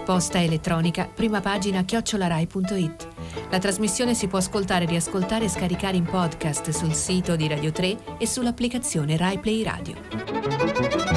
[0.03, 3.07] Posta elettronica, prima pagina chiocciolarai.it.
[3.49, 8.17] La trasmissione si può ascoltare, riascoltare e scaricare in podcast sul sito di Radio 3
[8.17, 11.08] e sull'applicazione Rai Play Radio.